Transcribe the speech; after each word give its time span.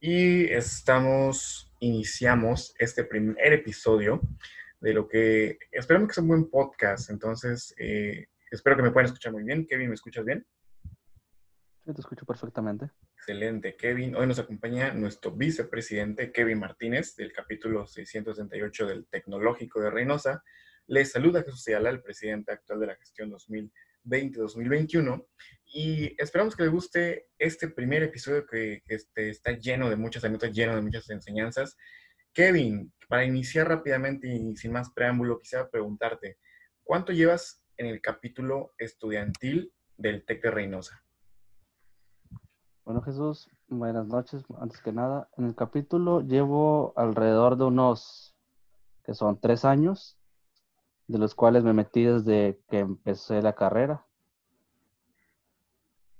Y 0.00 0.44
estamos, 0.44 1.72
iniciamos 1.80 2.74
este 2.78 3.04
primer 3.04 3.52
episodio 3.52 4.20
de 4.80 4.92
lo 4.92 5.08
que 5.08 5.58
esperamos 5.70 6.08
que 6.08 6.14
sea 6.14 6.22
un 6.22 6.28
buen 6.28 6.50
podcast. 6.50 7.08
Entonces, 7.10 7.74
eh, 7.78 8.26
espero 8.50 8.76
que 8.76 8.82
me 8.82 8.90
puedan 8.90 9.06
escuchar 9.06 9.32
muy 9.32 9.44
bien. 9.44 9.66
Kevin, 9.66 9.88
¿me 9.88 9.94
escuchas 9.94 10.24
bien? 10.24 10.44
Sí, 11.84 11.94
te 11.94 12.00
escucho 12.00 12.26
perfectamente. 12.26 12.90
Excelente, 13.16 13.76
Kevin. 13.76 14.16
Hoy 14.16 14.26
nos 14.26 14.38
acompaña 14.38 14.92
nuestro 14.92 15.30
vicepresidente, 15.32 16.30
Kevin 16.30 16.58
Martínez, 16.58 17.16
del 17.16 17.32
capítulo 17.32 17.86
668 17.86 18.86
del 18.86 19.06
Tecnológico 19.06 19.80
de 19.80 19.90
Reynosa. 19.90 20.42
Les 20.88 21.10
saluda 21.10 21.42
Jesús 21.42 21.66
Ayala, 21.68 21.90
el 21.90 22.02
presidente 22.02 22.52
actual 22.52 22.80
de 22.80 22.86
la 22.88 22.96
gestión 22.96 23.30
2020-2021. 24.04 25.26
Y 25.74 26.14
esperamos 26.22 26.54
que 26.54 26.64
les 26.64 26.72
guste 26.72 27.28
este 27.38 27.68
primer 27.68 28.02
episodio 28.02 28.46
que, 28.46 28.82
este, 28.86 29.30
está 29.30 29.52
lleno 29.52 29.88
de 29.88 29.96
muchas 29.96 30.24
anécdotas, 30.24 30.52
lleno 30.54 30.74
de 30.74 30.82
muchas 30.82 31.08
enseñanzas. 31.10 31.76
Kevin, 32.32 32.92
para 33.08 33.24
iniciar 33.24 33.68
rápidamente 33.68 34.28
y 34.28 34.56
sin 34.56 34.72
más 34.72 34.92
preámbulo, 34.92 35.38
quisiera 35.38 35.68
preguntarte, 35.70 36.38
¿cuánto 36.82 37.12
llevas 37.12 37.64
en 37.76 37.86
el 37.86 38.00
capítulo 38.00 38.72
estudiantil 38.78 39.72
del 39.96 40.24
TEC 40.24 40.42
de 40.42 40.50
Reynosa? 40.50 41.02
Bueno, 42.84 43.00
Jesús, 43.02 43.48
buenas 43.68 44.06
noches. 44.08 44.42
Antes 44.58 44.80
que 44.80 44.92
nada, 44.92 45.28
en 45.36 45.46
el 45.46 45.54
capítulo 45.54 46.20
llevo 46.20 46.92
alrededor 46.96 47.56
de 47.56 47.64
unos, 47.64 48.34
que 49.04 49.14
son 49.14 49.40
tres 49.40 49.64
años, 49.64 50.18
de 51.06 51.18
los 51.18 51.34
cuales 51.34 51.64
me 51.64 51.72
metí 51.72 52.04
desde 52.04 52.60
que 52.68 52.78
empecé 52.78 53.42
la 53.42 53.54
carrera. 53.54 54.04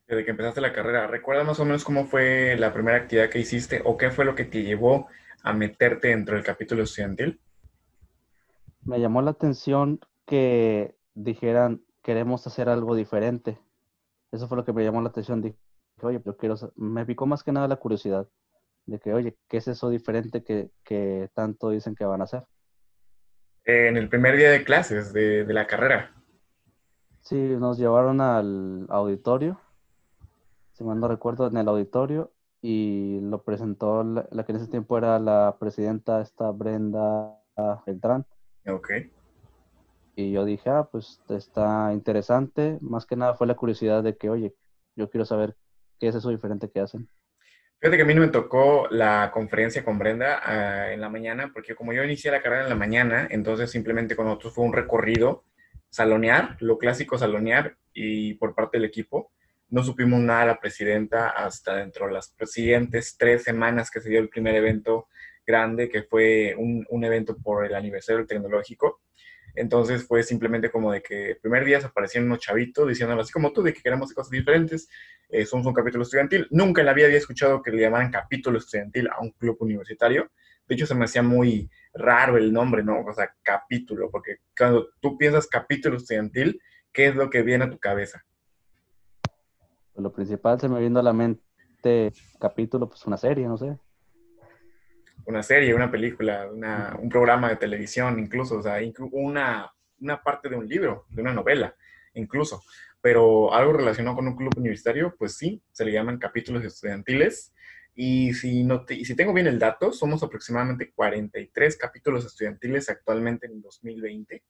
Desde 0.06 0.24
que 0.24 0.30
empezaste 0.30 0.60
la 0.60 0.72
carrera, 0.72 1.06
¿recuerdas 1.06 1.46
más 1.46 1.60
o 1.60 1.64
menos 1.64 1.84
cómo 1.84 2.06
fue 2.06 2.56
la 2.58 2.72
primera 2.72 2.98
actividad 2.98 3.30
que 3.30 3.38
hiciste 3.38 3.82
o 3.84 3.96
qué 3.96 4.10
fue 4.10 4.24
lo 4.24 4.34
que 4.34 4.44
te 4.44 4.62
llevó 4.62 5.08
a 5.42 5.52
meterte 5.52 6.08
dentro 6.08 6.34
del 6.34 6.44
capítulo 6.44 6.82
estudiantil? 6.82 7.40
Me 8.84 9.00
llamó 9.00 9.22
la 9.22 9.30
atención 9.30 10.00
que 10.26 10.96
dijeran, 11.14 11.82
queremos 12.02 12.46
hacer 12.46 12.68
algo 12.68 12.94
diferente. 12.94 13.58
Eso 14.32 14.48
fue 14.48 14.56
lo 14.56 14.64
que 14.64 14.72
me 14.72 14.84
llamó 14.84 15.00
la 15.00 15.08
atención 15.08 15.42
oye, 16.00 16.20
pero 16.20 16.36
quiero, 16.36 16.56
me 16.76 17.06
picó 17.06 17.26
más 17.26 17.42
que 17.42 17.52
nada 17.52 17.68
la 17.68 17.76
curiosidad 17.76 18.28
de 18.86 18.98
que, 18.98 19.12
oye, 19.14 19.36
¿qué 19.48 19.58
es 19.58 19.68
eso 19.68 19.88
diferente 19.90 20.42
que, 20.42 21.30
tanto 21.34 21.70
dicen 21.70 21.94
que 21.94 22.04
van 22.04 22.20
a 22.20 22.24
hacer? 22.24 22.44
En 23.64 23.96
el 23.96 24.08
primer 24.08 24.36
día 24.36 24.50
de 24.50 24.64
clases 24.64 25.12
de, 25.12 25.44
la 25.48 25.66
carrera. 25.66 26.12
Sí, 27.20 27.36
nos 27.36 27.78
llevaron 27.78 28.20
al 28.20 28.86
auditorio, 28.88 29.60
si 30.72 30.82
mal 30.84 30.98
no 30.98 31.08
recuerdo, 31.08 31.46
en 31.46 31.56
el 31.56 31.68
auditorio, 31.68 32.32
y 32.60 33.20
lo 33.22 33.42
presentó 33.42 34.02
la, 34.02 34.26
la 34.30 34.44
que 34.44 34.52
en 34.52 34.56
ese 34.56 34.68
tiempo 34.68 34.98
era 34.98 35.18
la 35.18 35.56
presidenta, 35.58 36.20
esta 36.20 36.50
Brenda 36.50 37.38
Beltrán. 37.86 38.26
Ok. 38.66 38.90
Y 40.16 40.32
yo 40.32 40.44
dije, 40.44 40.68
ah, 40.70 40.88
pues 40.90 41.20
está 41.28 41.92
interesante. 41.92 42.78
Más 42.80 43.06
que 43.06 43.16
nada 43.16 43.34
fue 43.34 43.46
la 43.46 43.54
curiosidad 43.54 44.02
de 44.02 44.16
que, 44.16 44.28
oye, 44.28 44.54
yo 44.94 45.08
quiero 45.08 45.24
saber 45.24 45.56
¿Qué 46.02 46.08
es 46.08 46.16
eso 46.16 46.30
diferente 46.30 46.68
que 46.68 46.80
hacen? 46.80 47.08
Fíjate 47.82 47.96
que 47.96 48.04
a 48.04 48.06
mí 48.06 48.14
no 48.14 48.20
me 48.20 48.28
tocó 48.28 48.86
la 48.92 49.32
conferencia 49.34 49.84
con 49.84 49.98
Brenda 49.98 50.40
ah, 50.44 50.92
en 50.92 51.00
la 51.00 51.08
mañana, 51.08 51.50
porque 51.52 51.74
como 51.74 51.92
yo 51.92 52.04
inicié 52.04 52.30
la 52.30 52.40
carrera 52.40 52.62
en 52.62 52.68
la 52.68 52.76
mañana, 52.76 53.26
entonces 53.28 53.72
simplemente 53.72 54.14
con 54.14 54.26
nosotros 54.26 54.54
fue 54.54 54.64
un 54.64 54.72
recorrido, 54.72 55.42
salonear, 55.90 56.56
lo 56.60 56.78
clásico 56.78 57.18
salonear, 57.18 57.76
y 57.92 58.34
por 58.34 58.54
parte 58.54 58.76
del 58.78 58.84
equipo. 58.84 59.32
No 59.68 59.82
supimos 59.82 60.20
nada 60.20 60.42
de 60.42 60.46
la 60.46 60.60
presidenta 60.60 61.30
hasta 61.30 61.74
dentro 61.74 62.06
de 62.06 62.12
las 62.12 62.32
siguientes 62.44 63.16
tres 63.18 63.42
semanas 63.42 63.90
que 63.90 64.00
se 64.00 64.10
dio 64.10 64.20
el 64.20 64.28
primer 64.28 64.54
evento 64.54 65.08
grande, 65.44 65.88
que 65.88 66.04
fue 66.04 66.54
un, 66.56 66.86
un 66.88 67.02
evento 67.02 67.36
por 67.36 67.66
el 67.66 67.74
aniversario 67.74 68.24
tecnológico. 68.24 69.00
Entonces 69.54 70.06
fue 70.06 70.22
simplemente 70.22 70.70
como 70.70 70.92
de 70.92 71.02
que 71.02 71.30
el 71.30 71.36
primer 71.38 71.64
día 71.64 71.78
aparecieron 71.78 72.28
unos 72.28 72.40
chavitos 72.40 72.88
diciendo 72.88 73.20
así 73.20 73.32
como 73.32 73.52
tú, 73.52 73.62
de 73.62 73.72
que 73.72 73.82
queremos 73.82 74.12
cosas 74.12 74.30
diferentes. 74.30 74.88
Eh, 75.28 75.44
somos 75.44 75.66
un 75.66 75.74
capítulo 75.74 76.02
estudiantil. 76.02 76.46
Nunca 76.50 76.80
en 76.80 76.86
la 76.86 76.94
vida 76.94 77.06
había 77.06 77.18
escuchado 77.18 77.62
que 77.62 77.70
le 77.70 77.82
llamaran 77.82 78.10
capítulo 78.10 78.58
estudiantil 78.58 79.08
a 79.08 79.20
un 79.20 79.30
club 79.30 79.56
universitario. 79.60 80.30
De 80.66 80.74
hecho, 80.74 80.86
se 80.86 80.94
me 80.94 81.04
hacía 81.04 81.22
muy 81.22 81.70
raro 81.92 82.36
el 82.36 82.52
nombre, 82.52 82.82
¿no? 82.82 83.00
O 83.00 83.12
sea, 83.12 83.34
capítulo, 83.42 84.10
porque 84.10 84.38
cuando 84.56 84.88
tú 85.00 85.18
piensas 85.18 85.46
capítulo 85.46 85.96
estudiantil, 85.96 86.60
¿qué 86.92 87.08
es 87.08 87.14
lo 87.14 87.28
que 87.28 87.42
viene 87.42 87.64
a 87.64 87.70
tu 87.70 87.78
cabeza? 87.78 88.24
Pues 89.92 90.02
lo 90.02 90.12
principal 90.12 90.58
se 90.58 90.68
me 90.68 90.80
viene 90.80 90.98
a 90.98 91.02
la 91.02 91.12
mente 91.12 92.12
capítulo, 92.40 92.88
pues 92.88 93.04
una 93.06 93.18
serie, 93.18 93.46
no 93.46 93.58
sé 93.58 93.76
una 95.26 95.42
serie, 95.42 95.74
una 95.74 95.90
película, 95.90 96.48
un 96.98 97.08
programa 97.08 97.48
de 97.48 97.56
televisión, 97.56 98.18
incluso, 98.18 98.58
o 98.58 98.62
sea, 98.62 98.78
una, 99.12 99.72
una 100.00 100.22
parte 100.22 100.48
de 100.48 100.56
un 100.56 100.68
libro, 100.68 101.06
de 101.10 101.22
una 101.22 101.32
novela, 101.32 101.74
incluso. 102.14 102.62
Pero 103.00 103.52
algo 103.52 103.72
relacionado 103.72 104.16
con 104.16 104.28
un 104.28 104.36
club 104.36 104.52
universitario, 104.56 105.14
pues 105.18 105.36
sí, 105.36 105.62
se 105.72 105.84
le 105.84 105.92
llaman 105.92 106.18
capítulos 106.18 106.64
estudiantiles. 106.64 107.52
Y 107.94 108.32
si, 108.32 108.64
no 108.64 108.84
y 108.88 109.04
si 109.04 109.14
tengo 109.14 109.34
bien 109.34 109.46
el 109.46 109.58
dato, 109.58 109.92
somos 109.92 110.22
aproximadamente 110.22 110.92
43 110.92 111.76
capítulos 111.76 112.24
estudiantiles 112.24 112.88
actualmente 112.88 113.46
en 113.46 113.60
2020. 113.60 114.42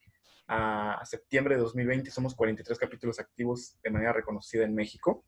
A 0.48 1.02
septiembre 1.04 1.54
de 1.54 1.62
2020 1.62 2.10
somos 2.10 2.34
43 2.34 2.78
capítulos 2.78 3.18
activos 3.18 3.78
de 3.82 3.90
manera 3.90 4.12
reconocida 4.12 4.64
en 4.64 4.74
México. 4.74 5.24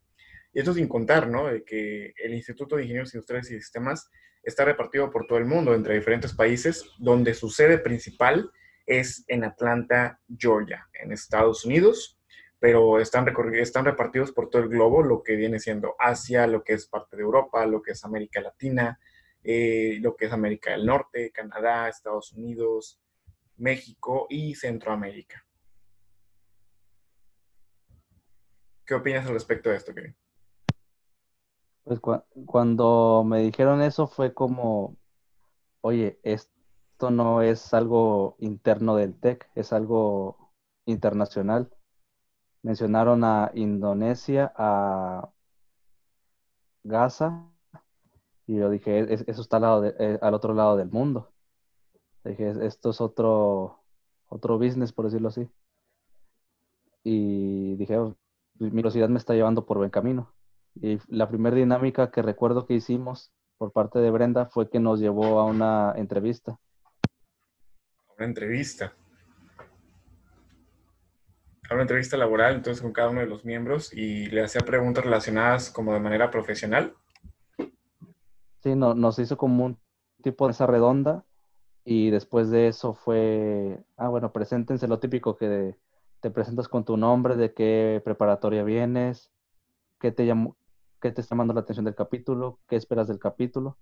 Y 0.55 0.59
esto 0.59 0.73
sin 0.73 0.87
contar, 0.87 1.27
¿no? 1.27 1.47
De 1.47 1.65
que 1.65 2.13
el 2.15 2.33
Instituto 2.33 2.77
de 2.77 2.83
Ingenieros 2.83 3.13
Industriales 3.13 3.51
y 3.51 3.55
Sistemas 3.55 4.09
está 4.41 4.63
repartido 4.63 5.11
por 5.11 5.27
todo 5.27 5.37
el 5.37 5.43
mundo, 5.43 5.75
entre 5.75 5.95
diferentes 5.95 6.33
países, 6.33 6.85
donde 6.97 7.33
su 7.33 7.49
sede 7.49 7.77
principal 7.77 8.49
es 8.85 9.25
en 9.27 9.43
Atlanta, 9.43 10.21
Georgia, 10.37 10.87
en 10.93 11.11
Estados 11.11 11.65
Unidos, 11.65 12.17
pero 12.57 13.01
están, 13.01 13.27
están 13.55 13.83
repartidos 13.83 14.31
por 14.31 14.49
todo 14.49 14.61
el 14.61 14.69
globo, 14.69 15.03
lo 15.03 15.23
que 15.23 15.35
viene 15.35 15.59
siendo 15.59 15.93
Asia, 15.99 16.47
lo 16.47 16.63
que 16.63 16.71
es 16.71 16.87
parte 16.87 17.17
de 17.17 17.23
Europa, 17.23 17.65
lo 17.65 17.81
que 17.81 17.91
es 17.91 18.05
América 18.05 18.39
Latina, 18.39 18.97
eh, 19.43 19.97
lo 19.99 20.15
que 20.15 20.27
es 20.27 20.31
América 20.31 20.71
del 20.71 20.85
Norte, 20.85 21.31
Canadá, 21.33 21.89
Estados 21.89 22.31
Unidos, 22.31 23.01
México 23.57 24.25
y 24.29 24.55
Centroamérica. 24.55 25.45
¿Qué 28.85 28.93
opinas 28.93 29.25
al 29.25 29.33
respecto 29.33 29.69
de 29.69 29.75
esto, 29.75 29.93
Kevin? 29.93 30.15
Pues 31.85 31.99
cuando 32.45 33.23
me 33.25 33.41
dijeron 33.41 33.81
eso 33.81 34.07
fue 34.07 34.33
como, 34.33 34.97
oye, 35.81 36.19
esto 36.23 37.11
no 37.11 37.41
es 37.43 37.73
algo 37.75 38.35
interno 38.39 38.95
del 38.95 39.13
TEC, 39.19 39.49
es 39.55 39.71
algo 39.71 40.51
internacional. 40.85 41.69
Mencionaron 42.63 43.23
a 43.23 43.51
Indonesia, 43.53 44.51
a 44.57 45.29
Gaza, 46.83 47.51
y 48.47 48.57
yo 48.57 48.69
dije, 48.69 49.13
eso 49.13 49.41
está 49.41 49.57
al, 49.57 49.61
lado 49.63 49.85
eh, 49.85 50.19
al 50.21 50.33
otro 50.33 50.53
lado 50.55 50.77
del 50.77 50.89
mundo. 50.89 51.31
Dije, 52.23 52.53
esto 52.65 52.89
es 52.91 53.01
otro, 53.01 53.83
otro 54.27 54.57
business, 54.57 54.91
por 54.91 55.05
decirlo 55.05 55.29
así. 55.29 55.47
Y 57.03 57.75
dije, 57.75 57.97
oh, 57.99 58.15
mi 58.59 58.71
curiosidad 58.71 59.09
me 59.09 59.19
está 59.19 59.35
llevando 59.35 59.65
por 59.65 59.77
buen 59.77 59.91
camino. 59.91 60.33
Y 60.81 60.99
la 61.07 61.29
primera 61.29 61.55
dinámica 61.55 62.11
que 62.11 62.21
recuerdo 62.21 62.65
que 62.65 62.73
hicimos 62.73 63.31
por 63.57 63.71
parte 63.71 63.99
de 63.99 64.11
Brenda 64.11 64.45
fue 64.45 64.69
que 64.69 64.79
nos 64.79 64.99
llevó 64.99 65.39
a 65.39 65.45
una 65.45 65.93
entrevista. 65.95 66.59
Una 68.17 68.27
entrevista. 68.27 68.93
A 71.69 71.73
una 71.73 71.83
entrevista 71.83 72.17
laboral, 72.17 72.55
entonces 72.55 72.81
con 72.81 72.91
cada 72.91 73.09
uno 73.09 73.21
de 73.21 73.27
los 73.27 73.45
miembros 73.45 73.91
y 73.93 74.27
le 74.27 74.43
hacía 74.43 74.61
preguntas 74.61 75.03
relacionadas 75.03 75.71
como 75.71 75.93
de 75.93 75.99
manera 75.99 76.29
profesional. 76.29 76.93
Sí, 78.59 78.75
no, 78.75 78.93
nos 78.93 79.17
hizo 79.19 79.37
como 79.37 79.65
un 79.65 79.79
tipo 80.21 80.45
de 80.45 80.51
esa 80.51 80.67
redonda 80.67 81.23
y 81.83 82.09
después 82.09 82.49
de 82.49 82.67
eso 82.67 82.93
fue, 82.93 83.83
ah, 83.95 84.09
bueno, 84.09 84.31
preséntense 84.31 84.87
lo 84.87 84.99
típico 84.99 85.37
que 85.37 85.75
te 86.19 86.31
presentas 86.31 86.67
con 86.67 86.83
tu 86.83 86.97
nombre, 86.97 87.35
de 87.35 87.53
qué 87.53 88.01
preparatoria 88.03 88.63
vienes, 88.63 89.31
qué 89.99 90.11
te 90.11 90.25
llamó, 90.25 90.57
qué 91.01 91.11
te 91.11 91.21
está 91.21 91.35
llamando 91.35 91.53
la 91.53 91.61
atención 91.61 91.85
del 91.85 91.95
capítulo, 91.95 92.59
qué 92.67 92.75
esperas 92.75 93.07
del 93.07 93.19
capítulo. 93.19 93.77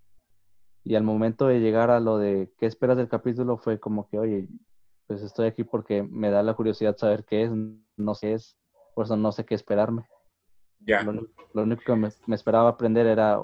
Y 0.84 0.96
al 0.96 1.04
momento 1.04 1.48
de 1.48 1.60
llegar 1.60 1.90
a 1.92 2.00
lo 2.00 2.18
de 2.18 2.52
qué 2.58 2.66
esperas 2.66 2.98
del 2.98 3.08
capítulo 3.08 3.58
fue 3.58 3.80
como 3.80 4.10
que, 4.10 4.20
oye, 4.20 4.48
pues 5.08 5.22
estoy 5.22 5.48
aquí 5.48 5.64
porque 5.64 6.04
me 6.04 6.30
da 6.30 6.44
la 6.44 6.54
curiosidad 6.54 6.98
saber 6.98 7.24
qué 7.26 7.44
es, 7.44 7.52
no 7.96 8.16
sé 8.16 8.28
qué 8.28 8.34
es, 8.34 8.58
por 8.94 9.06
eso 9.06 9.16
no 9.16 9.32
sé 9.32 9.46
qué 9.46 9.56
esperarme. 9.56 10.06
Ya. 10.80 11.04
Lo, 11.04 11.64
único 11.64 11.82
que 11.86 11.96
me, 11.96 12.36
esperaba 12.36 12.70
aprender 12.70 13.08
era 13.08 13.40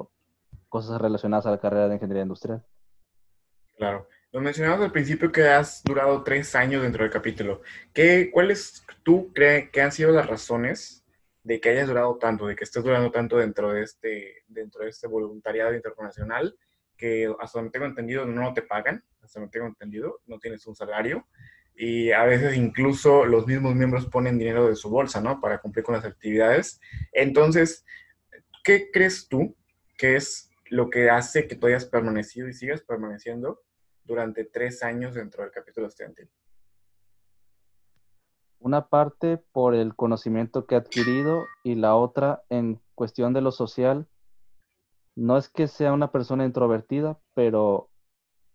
cosas 0.68 1.00
relacionadas 1.00 1.45
a 1.45 1.51
la 1.51 1.60
carrera 1.60 1.88
de 1.88 1.95
ingeniería 1.95 2.24
industrial. 2.24 2.66
Claro. 3.77 4.07
Lo 4.31 4.42
mencionabas 4.42 4.81
al 4.81 4.92
principio 4.92 5.31
que 5.31 5.48
has 5.48 5.83
durado 5.83 6.24
tres 6.24 6.54
años 6.54 6.83
dentro 6.83 7.04
del 7.04 7.12
capítulo. 7.12 7.62
¿Qué, 7.94 8.30
¿Cuáles 8.31 8.86
tú 9.04 9.31
crees 9.33 9.69
que 9.71 9.81
han 9.81 9.92
sido 9.92 10.12
las 10.12 10.27
razones 10.27 10.99
de 11.50 11.60
que 11.60 11.69
hayas 11.69 11.88
durado 11.88 12.16
tanto, 12.19 12.46
de 12.46 12.56
que 12.56 12.63
estés 12.63 12.84
durando 12.84 13.10
tanto 13.10 13.38
dentro 13.38 13.74
de 13.74 13.81
este, 13.81 14.44
dentro 14.48 14.84
de 14.84 14.92
este 14.92 15.07
voluntariado 15.07 15.74
internacional, 15.74 16.56
que 16.96 17.28
hasta 17.40 17.57
donde 17.57 17.72
tengo 17.72 17.88
entendido 17.88 18.24
no 18.24 18.54
te 18.54 18.62
pagan, 18.62 19.04
hasta 19.24 19.40
donde 19.40 19.51
tengo 19.51 19.66
entendido, 19.66 20.22
no 20.28 20.38
tienes 20.38 20.68
un 20.68 20.75
salario, 20.75 21.25
y 21.74 22.12
a 22.12 22.24
veces 22.25 22.56
incluso 22.56 23.25
los 23.25 23.48
mismos 23.48 23.74
miembros 23.74 24.06
ponen 24.06 24.38
dinero 24.38 24.68
de 24.68 24.75
su 24.75 24.92
bolsa, 24.92 25.22
¿no? 25.22 25.42
Para 25.42 25.57
cumplir 25.57 25.84
con 25.84 25.96
las 25.96 26.06
actividades. 26.06 26.80
Entonces, 27.13 27.84
¿qué 28.63 28.92
crees 28.92 29.28
tú 29.28 29.57
que 29.98 30.18
es 30.18 30.52
lo 30.66 30.92
que 30.92 31.10
hace 31.10 31.48
que 31.48 31.56
tú 31.56 31.66
hayas 31.66 31.86
permanecido 31.86 32.48
y 32.48 32.54
sigas 32.54 32.81
permaneciendo 32.81 33.63
durante 34.04 34.45
tres 34.45 34.84
años 34.84 35.16
dentro 35.16 35.42
del 35.42 35.52
capítulo 35.52 35.88
estudiantil? 35.88 36.30
Una 38.60 38.88
parte 38.88 39.38
por 39.38 39.74
el 39.74 39.96
conocimiento 39.96 40.66
que 40.66 40.76
he 40.76 40.78
adquirido 40.78 41.44
y 41.64 41.76
la 41.76 41.96
otra 41.96 42.44
en 42.50 42.82
cuestión 42.96 43.34
de 43.34 43.42
lo 43.42 43.52
social. 43.52 44.08
No 45.16 45.38
es 45.38 45.50
que 45.50 45.68
sea 45.68 45.94
una 45.94 46.12
persona 46.12 46.46
introvertida, 46.46 47.18
pero 47.34 47.90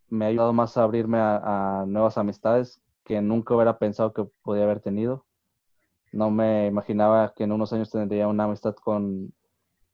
me 0.08 0.24
ha 0.24 0.28
ayudado 0.28 0.52
más 0.52 0.76
a 0.76 0.82
abrirme 0.82 1.18
a, 1.18 1.84
nuevas 1.86 2.18
amistades 2.18 2.82
que 3.04 3.20
nunca 3.20 3.54
hubiera 3.54 3.78
pensado 3.78 4.12
que 4.12 4.24
podía 4.42 4.64
haber 4.64 4.80
tenido. 4.80 5.26
No 6.12 6.30
me 6.30 6.66
imaginaba 6.66 7.34
que 7.34 7.44
en 7.44 7.52
unos 7.52 7.72
años 7.72 7.90
tendría 7.90 8.28
una 8.28 8.44
amistad 8.44 8.74
con, 8.76 9.34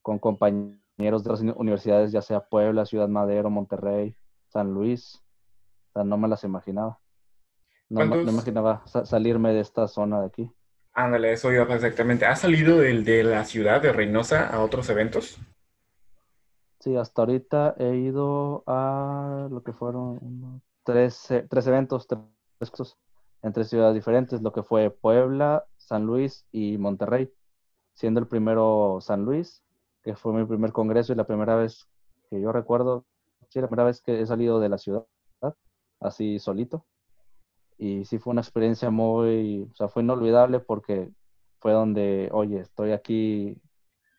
con 0.02 0.18
compañeros 0.18 1.24
de 1.24 1.30
las 1.30 1.40
universidades, 1.40 2.12
ya 2.12 2.22
sea 2.22 2.40
Puebla, 2.40 2.86
Ciudad 2.86 3.08
Madero, 3.08 3.50
Monterrey, 3.50 4.14
San 4.48 4.72
Luis. 4.74 5.22
O 5.90 5.92
sea, 5.94 6.04
no 6.04 6.18
me 6.18 6.28
las 6.28 6.44
imaginaba. 6.44 6.99
No, 7.90 8.06
me 8.06 8.22
imaginaba 8.22 8.84
salirme 8.86 9.52
de 9.52 9.60
esta 9.60 9.88
zona 9.88 10.20
de 10.20 10.26
aquí. 10.26 10.50
Ándale, 10.92 11.32
eso 11.32 11.52
iba 11.52 11.64
exactamente. 11.74 12.24
¿Has 12.24 12.40
salido 12.40 12.78
del, 12.78 13.04
de 13.04 13.24
la 13.24 13.44
ciudad 13.44 13.82
de 13.82 13.92
Reynosa 13.92 14.46
a 14.46 14.62
otros 14.62 14.88
eventos? 14.90 15.38
Sí, 16.78 16.96
hasta 16.96 17.22
ahorita 17.22 17.74
he 17.78 17.96
ido 17.96 18.62
a 18.66 19.48
lo 19.50 19.62
que 19.64 19.72
fueron 19.72 20.62
tres, 20.84 21.28
tres 21.48 21.66
eventos, 21.66 22.06
tres 22.06 22.20
en 23.42 23.52
tres 23.52 23.68
ciudades 23.68 23.94
diferentes, 23.94 24.40
lo 24.40 24.52
que 24.52 24.62
fue 24.62 24.90
Puebla, 24.90 25.64
San 25.76 26.04
Luis 26.04 26.46
y 26.52 26.78
Monterrey, 26.78 27.32
siendo 27.94 28.20
el 28.20 28.28
primero 28.28 28.98
San 29.00 29.24
Luis, 29.24 29.62
que 30.02 30.14
fue 30.14 30.32
mi 30.32 30.44
primer 30.44 30.72
congreso 30.72 31.12
y 31.12 31.16
la 31.16 31.24
primera 31.24 31.56
vez 31.56 31.88
que 32.28 32.40
yo 32.40 32.52
recuerdo, 32.52 33.04
sí, 33.48 33.60
la 33.60 33.66
primera 33.66 33.86
vez 33.86 34.00
que 34.00 34.20
he 34.20 34.26
salido 34.26 34.60
de 34.60 34.68
la 34.68 34.78
ciudad, 34.78 35.06
así 36.00 36.38
solito 36.38 36.84
y 37.80 38.04
sí 38.04 38.18
fue 38.18 38.32
una 38.32 38.42
experiencia 38.42 38.90
muy, 38.90 39.66
o 39.72 39.74
sea, 39.74 39.88
fue 39.88 40.02
inolvidable 40.02 40.60
porque 40.60 41.10
fue 41.60 41.72
donde, 41.72 42.28
oye, 42.32 42.60
estoy 42.60 42.92
aquí 42.92 43.56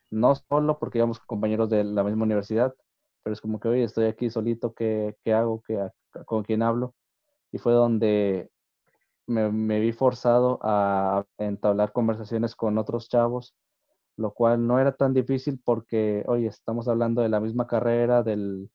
no 0.09 0.35
solo 0.35 0.79
porque 0.79 0.97
íbamos 0.99 1.19
compañeros 1.19 1.69
de 1.69 1.83
la 1.83 2.03
misma 2.03 2.23
universidad, 2.23 2.75
pero 3.23 3.33
es 3.33 3.41
como 3.41 3.59
que, 3.59 3.67
oye, 3.69 3.83
estoy 3.83 4.05
aquí 4.05 4.31
solito, 4.31 4.73
¿qué, 4.73 5.15
qué 5.23 5.33
hago? 5.33 5.61
¿Qué, 5.67 5.79
¿Con 6.25 6.43
quién 6.43 6.63
hablo? 6.63 6.95
Y 7.51 7.59
fue 7.59 7.73
donde 7.73 8.49
me, 9.27 9.51
me, 9.51 9.79
vi 9.79 9.93
forzado 9.93 10.59
a 10.63 11.25
entablar 11.37 11.91
conversaciones 11.93 12.55
con 12.55 12.77
otros 12.79 13.09
chavos, 13.09 13.55
lo 14.17 14.33
cual 14.33 14.67
no 14.67 14.79
era 14.79 14.93
tan 14.93 15.13
difícil 15.13 15.61
porque, 15.63 16.23
oye, 16.27 16.47
estamos 16.47 16.87
hablando 16.87 17.21
de 17.21 17.29
la 17.29 17.39
misma 17.39 17.67
carrera, 17.67 18.23
del, 18.23 18.71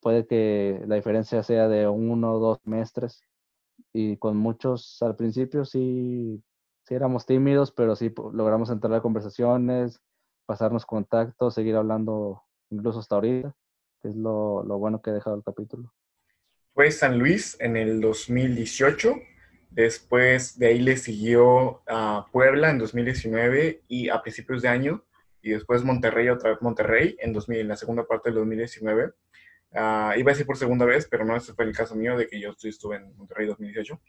puede 0.00 0.26
que 0.26 0.82
la 0.86 0.96
diferencia 0.96 1.42
sea 1.44 1.68
de 1.68 1.88
uno 1.88 2.34
o 2.34 2.38
dos 2.40 2.58
semestres, 2.64 3.22
y 3.92 4.16
con 4.16 4.36
muchos 4.36 5.02
al 5.02 5.16
principio 5.16 5.64
sí, 5.64 6.42
sí 6.86 6.94
éramos 6.94 7.26
tímidos, 7.26 7.72
pero 7.72 7.96
sí 7.96 8.12
logramos 8.32 8.70
entrar 8.70 8.94
a 8.94 9.02
conversaciones, 9.02 10.00
pasarnos 10.46 10.86
contactos, 10.86 11.54
seguir 11.54 11.76
hablando 11.76 12.42
incluso 12.70 13.00
hasta 13.00 13.16
ahorita, 13.16 13.54
que 14.02 14.08
es 14.08 14.16
lo, 14.16 14.62
lo 14.64 14.78
bueno 14.78 15.00
que 15.00 15.10
ha 15.10 15.14
dejado 15.14 15.36
el 15.36 15.44
capítulo. 15.44 15.92
Fue 16.74 16.90
San 16.90 17.18
Luis 17.18 17.56
en 17.60 17.76
el 17.76 18.00
2018, 18.00 19.14
después 19.70 20.58
de 20.58 20.68
ahí 20.68 20.80
le 20.80 20.96
siguió 20.96 21.82
a 21.88 22.26
Puebla 22.32 22.70
en 22.70 22.78
2019 22.78 23.82
y 23.88 24.08
a 24.08 24.22
principios 24.22 24.62
de 24.62 24.68
año, 24.68 25.04
y 25.42 25.50
después 25.50 25.84
Monterrey, 25.84 26.28
otra 26.28 26.50
vez 26.50 26.62
Monterrey 26.62 27.16
en, 27.20 27.32
2000, 27.32 27.60
en 27.60 27.68
la 27.68 27.76
segunda 27.76 28.06
parte 28.06 28.28
del 28.28 28.38
2019. 28.40 29.12
Uh, 29.72 30.18
iba 30.18 30.30
a 30.30 30.34
decir 30.34 30.46
por 30.46 30.56
segunda 30.56 30.84
vez, 30.84 31.06
pero 31.08 31.24
no, 31.24 31.36
ese 31.36 31.54
fue 31.54 31.64
el 31.64 31.76
caso 31.76 31.94
mío 31.94 32.16
de 32.16 32.26
que 32.26 32.40
yo 32.40 32.54
estuve 32.62 32.96
en 32.96 33.16
Monterrey 33.16 33.46
2018. 33.46 34.00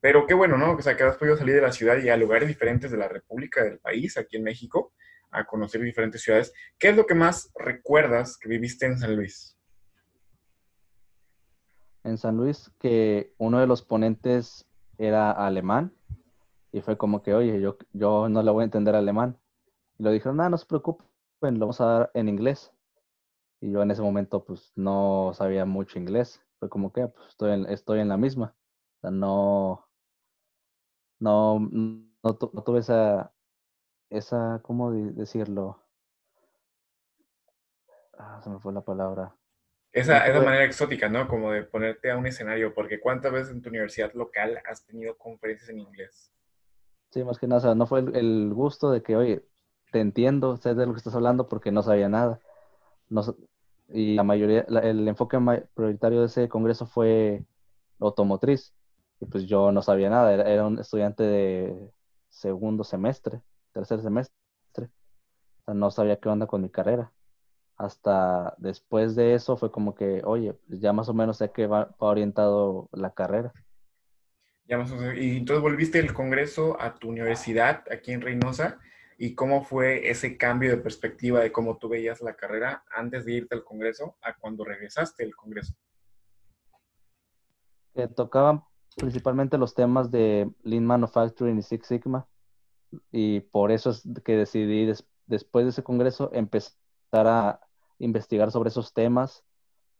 Pero 0.00 0.26
qué 0.26 0.34
bueno, 0.34 0.58
¿no? 0.58 0.72
O 0.72 0.82
sea, 0.82 0.96
que 0.96 1.04
has 1.04 1.16
podido 1.16 1.36
salir 1.36 1.54
de 1.54 1.62
la 1.62 1.72
ciudad 1.72 1.96
y 2.02 2.08
a 2.08 2.16
lugares 2.16 2.48
diferentes 2.48 2.90
de 2.90 2.98
la 2.98 3.08
República, 3.08 3.62
del 3.62 3.78
país, 3.78 4.18
aquí 4.18 4.36
en 4.36 4.42
México, 4.42 4.92
a 5.30 5.44
conocer 5.44 5.80
diferentes 5.80 6.22
ciudades. 6.22 6.52
¿Qué 6.78 6.90
es 6.90 6.96
lo 6.96 7.06
que 7.06 7.14
más 7.14 7.50
recuerdas 7.54 8.36
que 8.36 8.48
viviste 8.48 8.84
en 8.86 8.98
San 8.98 9.16
Luis? 9.16 9.56
En 12.04 12.18
San 12.18 12.36
Luis, 12.36 12.70
que 12.78 13.32
uno 13.38 13.60
de 13.60 13.66
los 13.66 13.82
ponentes 13.82 14.66
era 14.98 15.30
alemán 15.30 15.94
y 16.72 16.80
fue 16.80 16.96
como 16.96 17.22
que, 17.22 17.34
oye, 17.34 17.60
yo, 17.60 17.76
yo 17.92 18.28
no 18.28 18.42
le 18.42 18.50
voy 18.50 18.62
a 18.62 18.64
entender 18.64 18.94
alemán. 18.94 19.38
Y 19.98 20.02
lo 20.02 20.10
dijeron, 20.10 20.36
no, 20.36 20.48
no 20.48 20.56
se 20.56 20.66
preocupen, 20.66 21.06
lo 21.42 21.60
vamos 21.60 21.80
a 21.80 21.86
dar 21.86 22.10
en 22.14 22.28
inglés. 22.28 22.72
Y 23.62 23.70
yo 23.70 23.80
en 23.80 23.92
ese 23.92 24.02
momento 24.02 24.44
pues 24.44 24.72
no 24.74 25.30
sabía 25.34 25.64
mucho 25.64 25.96
inglés. 25.96 26.42
Fue 26.58 26.68
como 26.68 26.92
que 26.92 27.06
pues, 27.06 27.28
estoy, 27.28 27.52
en, 27.52 27.66
estoy 27.66 28.00
en 28.00 28.08
la 28.08 28.16
misma. 28.16 28.56
O 28.96 29.00
sea, 29.00 29.10
no, 29.12 29.88
no, 31.20 31.60
no, 31.60 32.34
tuve 32.34 32.80
esa, 32.80 33.32
esa, 34.10 34.60
¿cómo 34.64 34.90
decirlo? 34.90 35.80
Ah, 38.18 38.40
se 38.42 38.50
me 38.50 38.58
fue 38.58 38.72
la 38.72 38.80
palabra. 38.80 39.36
Esa, 39.92 40.26
esa 40.26 40.40
manera 40.40 40.64
exótica, 40.64 41.08
¿no? 41.08 41.28
Como 41.28 41.52
de 41.52 41.62
ponerte 41.62 42.10
a 42.10 42.16
un 42.16 42.26
escenario, 42.26 42.74
porque 42.74 42.98
¿cuántas 42.98 43.30
veces 43.30 43.50
en 43.52 43.62
tu 43.62 43.68
universidad 43.68 44.12
local 44.14 44.60
has 44.68 44.84
tenido 44.84 45.16
conferencias 45.16 45.70
en 45.70 45.78
inglés? 45.78 46.32
Sí, 47.10 47.22
más 47.22 47.38
que 47.38 47.46
nada, 47.46 47.58
o 47.58 47.62
sea, 47.62 47.74
no 47.76 47.86
fue 47.86 48.00
el, 48.00 48.52
gusto 48.54 48.90
de 48.90 49.02
que, 49.04 49.14
oye, 49.14 49.46
te 49.92 50.00
entiendo, 50.00 50.56
sé 50.56 50.74
de 50.74 50.86
lo 50.86 50.94
que 50.94 50.98
estás 50.98 51.14
hablando 51.14 51.48
porque 51.48 51.70
no 51.70 51.82
sabía 51.82 52.08
nada. 52.08 52.40
No, 53.08 53.22
y 53.92 54.14
la 54.14 54.22
mayoría, 54.22 54.62
el 54.82 55.06
enfoque 55.06 55.38
prioritario 55.74 56.20
de 56.20 56.26
ese 56.26 56.48
congreso 56.48 56.86
fue 56.86 57.44
automotriz. 58.00 58.74
Y 59.20 59.26
pues 59.26 59.46
yo 59.46 59.70
no 59.70 59.82
sabía 59.82 60.10
nada, 60.10 60.32
era, 60.32 60.66
un 60.66 60.78
estudiante 60.78 61.22
de 61.22 61.90
segundo 62.28 62.84
semestre, 62.84 63.40
tercer 63.72 64.00
semestre. 64.00 64.34
O 64.76 65.64
sea, 65.64 65.74
no 65.74 65.90
sabía 65.90 66.16
qué 66.16 66.28
onda 66.28 66.46
con 66.46 66.62
mi 66.62 66.70
carrera. 66.70 67.12
Hasta 67.76 68.54
después 68.58 69.14
de 69.14 69.34
eso 69.34 69.56
fue 69.56 69.70
como 69.70 69.94
que, 69.94 70.22
oye, 70.24 70.54
pues 70.66 70.80
ya 70.80 70.92
más 70.92 71.08
o 71.08 71.14
menos 71.14 71.38
sé 71.38 71.52
que 71.52 71.66
va, 71.66 71.94
orientado 71.98 72.88
la 72.92 73.12
carrera. 73.12 73.52
Ya 74.64 74.78
más 74.78 74.90
o 74.90 74.96
menos, 74.96 75.16
y 75.18 75.36
entonces 75.36 75.62
volviste 75.62 75.98
el 75.98 76.14
congreso 76.14 76.80
a 76.80 76.94
tu 76.94 77.08
universidad 77.08 77.84
aquí 77.90 78.12
en 78.12 78.22
Reynosa 78.22 78.78
y 79.22 79.36
cómo 79.36 79.62
fue 79.62 80.10
ese 80.10 80.36
cambio 80.36 80.70
de 80.70 80.78
perspectiva 80.78 81.38
de 81.38 81.52
cómo 81.52 81.78
tú 81.78 81.88
veías 81.88 82.20
la 82.22 82.34
carrera 82.34 82.82
antes 82.92 83.24
de 83.24 83.34
irte 83.34 83.54
al 83.54 83.62
Congreso 83.62 84.16
a 84.20 84.34
cuando 84.34 84.64
regresaste 84.64 85.22
al 85.22 85.36
Congreso. 85.36 85.74
Tocaban 88.16 88.64
principalmente 88.96 89.58
los 89.58 89.76
temas 89.76 90.10
de 90.10 90.50
Lean 90.64 90.84
Manufacturing 90.84 91.56
y 91.56 91.62
Six 91.62 91.86
Sigma 91.86 92.26
y 93.12 93.38
por 93.38 93.70
eso 93.70 93.90
es 93.90 94.02
que 94.24 94.36
decidí 94.36 94.92
después 95.28 95.66
de 95.66 95.70
ese 95.70 95.84
Congreso 95.84 96.28
empezar 96.32 96.74
a 97.12 97.60
investigar 98.00 98.50
sobre 98.50 98.70
esos 98.70 98.92
temas 98.92 99.44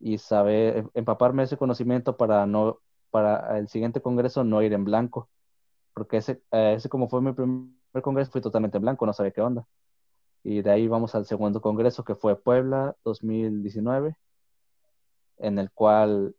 y 0.01 0.19
saber, 0.19 0.79
em, 0.79 0.91
empaparme 0.95 1.45
ese 1.45 1.57
conocimiento 1.57 2.17
para 2.17 2.45
no 2.45 2.81
para 3.13 3.57
el 3.57 3.69
siguiente 3.69 4.03
congreso 4.03 4.43
no 4.43 4.63
ir 4.63 4.73
en 4.73 4.85
blanco, 4.85 5.29
porque 5.95 6.19
ese, 6.19 6.43
eh, 6.53 6.75
ese 6.77 6.89
como 6.89 7.09
fue 7.09 7.21
mi 7.21 7.33
primer 7.33 8.03
congreso 8.03 8.31
fui 8.33 8.41
totalmente 8.41 8.79
blanco, 8.79 9.07
no 9.07 9.13
sabía 9.13 9.33
qué 9.33 9.41
onda. 9.41 9.67
Y 10.45 10.63
de 10.63 10.71
ahí 10.71 10.89
vamos 10.89 11.15
al 11.15 11.27
segundo 11.27 11.61
congreso 11.61 12.05
que 12.05 12.15
fue 12.15 12.41
Puebla 12.41 12.97
2019, 13.05 14.17
en 15.39 15.59
el 15.59 15.71
cual 15.71 16.35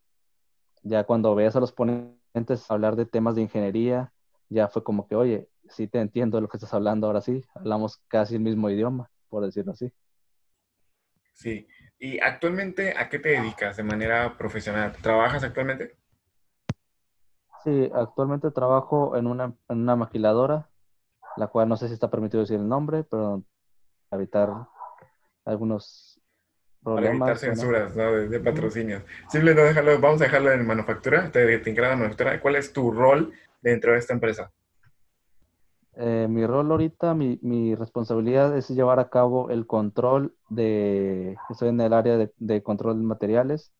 ya 0.81 1.05
cuando 1.05 1.35
veas 1.35 1.55
a 1.55 1.59
los 1.59 1.71
ponentes 1.71 2.69
hablar 2.69 2.95
de 2.95 3.05
temas 3.05 3.35
de 3.35 3.41
ingeniería, 3.41 4.11
ya 4.49 4.67
fue 4.67 4.83
como 4.83 5.07
que, 5.07 5.15
oye, 5.15 5.47
sí 5.69 5.87
te 5.87 5.99
entiendo 5.99 6.41
lo 6.41 6.49
que 6.49 6.57
estás 6.57 6.73
hablando 6.73 7.07
ahora 7.07 7.21
sí, 7.21 7.43
hablamos 7.55 8.01
casi 8.07 8.35
el 8.35 8.41
mismo 8.41 8.69
idioma, 8.69 9.09
por 9.29 9.45
decirlo 9.45 9.71
así. 9.71 9.91
Sí, 11.33 11.67
y 11.97 12.19
actualmente, 12.19 12.93
¿a 12.95 13.09
qué 13.09 13.19
te 13.19 13.29
dedicas 13.29 13.77
de 13.77 13.83
manera 13.83 14.37
profesional? 14.37 14.95
¿Trabajas 15.01 15.43
actualmente? 15.43 15.95
Sí, 17.63 17.89
actualmente 17.93 18.51
trabajo 18.51 19.15
en 19.15 19.27
una, 19.27 19.53
en 19.69 19.81
una 19.81 19.95
maquiladora 19.95 20.69
la 21.37 21.47
cual 21.47 21.69
no 21.69 21.77
sé 21.77 21.87
si 21.87 21.93
está 21.93 22.09
permitido 22.09 22.41
decir 22.41 22.59
el 22.59 22.67
nombre, 22.67 23.03
pero 23.03 23.43
evitar 24.11 24.67
algunos 25.45 26.19
problemas. 26.83 27.19
Para 27.19 27.31
evitar 27.31 27.37
censuras 27.37 27.95
¿no? 27.95 28.11
de, 28.11 28.39
patrocinios. 28.39 29.03
Simplemente 29.29 29.63
dejarlo, 29.63 29.99
vamos 29.99 30.21
a 30.21 30.25
dejarlo 30.25 30.51
en 30.51 30.65
manufactura, 30.65 31.31
te, 31.31 31.59
te 31.59 31.81
manufactura. 31.81 32.39
¿Cuál 32.39 32.55
es 32.55 32.71
tu 32.71 32.91
rol 32.91 33.33
dentro 33.61 33.93
de 33.93 33.99
esta 33.99 34.13
empresa? 34.13 34.51
Eh, 35.95 36.27
mi 36.27 36.45
rol 36.45 36.71
ahorita, 36.71 37.13
mi, 37.13 37.37
mi, 37.43 37.75
responsabilidad 37.75 38.57
es 38.57 38.69
llevar 38.69 38.99
a 38.99 39.09
cabo 39.09 39.51
el 39.51 39.67
control 39.67 40.35
de, 40.49 41.37
estoy 41.51 41.69
en 41.69 41.79
el 41.81 41.93
área 41.93 42.17
de, 42.17 42.33
de 42.37 42.63
control 42.63 42.97
de 42.97 43.05
materiales, 43.05 43.71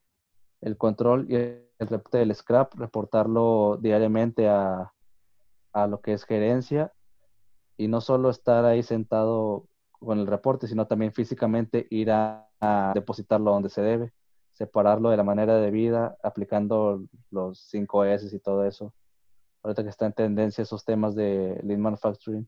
el 0.61 0.77
control 0.77 1.25
y 1.27 1.35
el 1.79 2.01
del 2.11 2.35
scrap, 2.35 2.73
reportarlo 2.75 3.77
diariamente 3.81 4.47
a, 4.47 4.93
a 5.73 5.87
lo 5.87 6.01
que 6.01 6.13
es 6.13 6.23
gerencia 6.23 6.93
y 7.77 7.87
no 7.87 8.01
solo 8.01 8.29
estar 8.29 8.65
ahí 8.65 8.83
sentado 8.83 9.67
con 9.99 10.19
el 10.19 10.27
reporte, 10.27 10.67
sino 10.67 10.87
también 10.87 11.11
físicamente 11.11 11.87
ir 11.89 12.11
a, 12.11 12.49
depositarlo 12.93 13.51
donde 13.51 13.67
se 13.67 13.81
debe, 13.81 14.13
separarlo 14.53 15.09
de 15.09 15.17
la 15.17 15.23
manera 15.25 15.57
de 15.57 15.69
vida, 15.69 16.15
aplicando 16.23 17.03
los 17.29 17.59
5 17.69 18.05
S 18.05 18.33
y 18.33 18.39
todo 18.39 18.65
eso. 18.65 18.93
Ahorita 19.63 19.83
que 19.83 19.89
está 19.89 20.05
en 20.05 20.13
tendencia 20.13 20.61
esos 20.61 20.85
temas 20.85 21.13
de 21.13 21.59
Lean 21.61 21.81
Manufacturing 21.81 22.47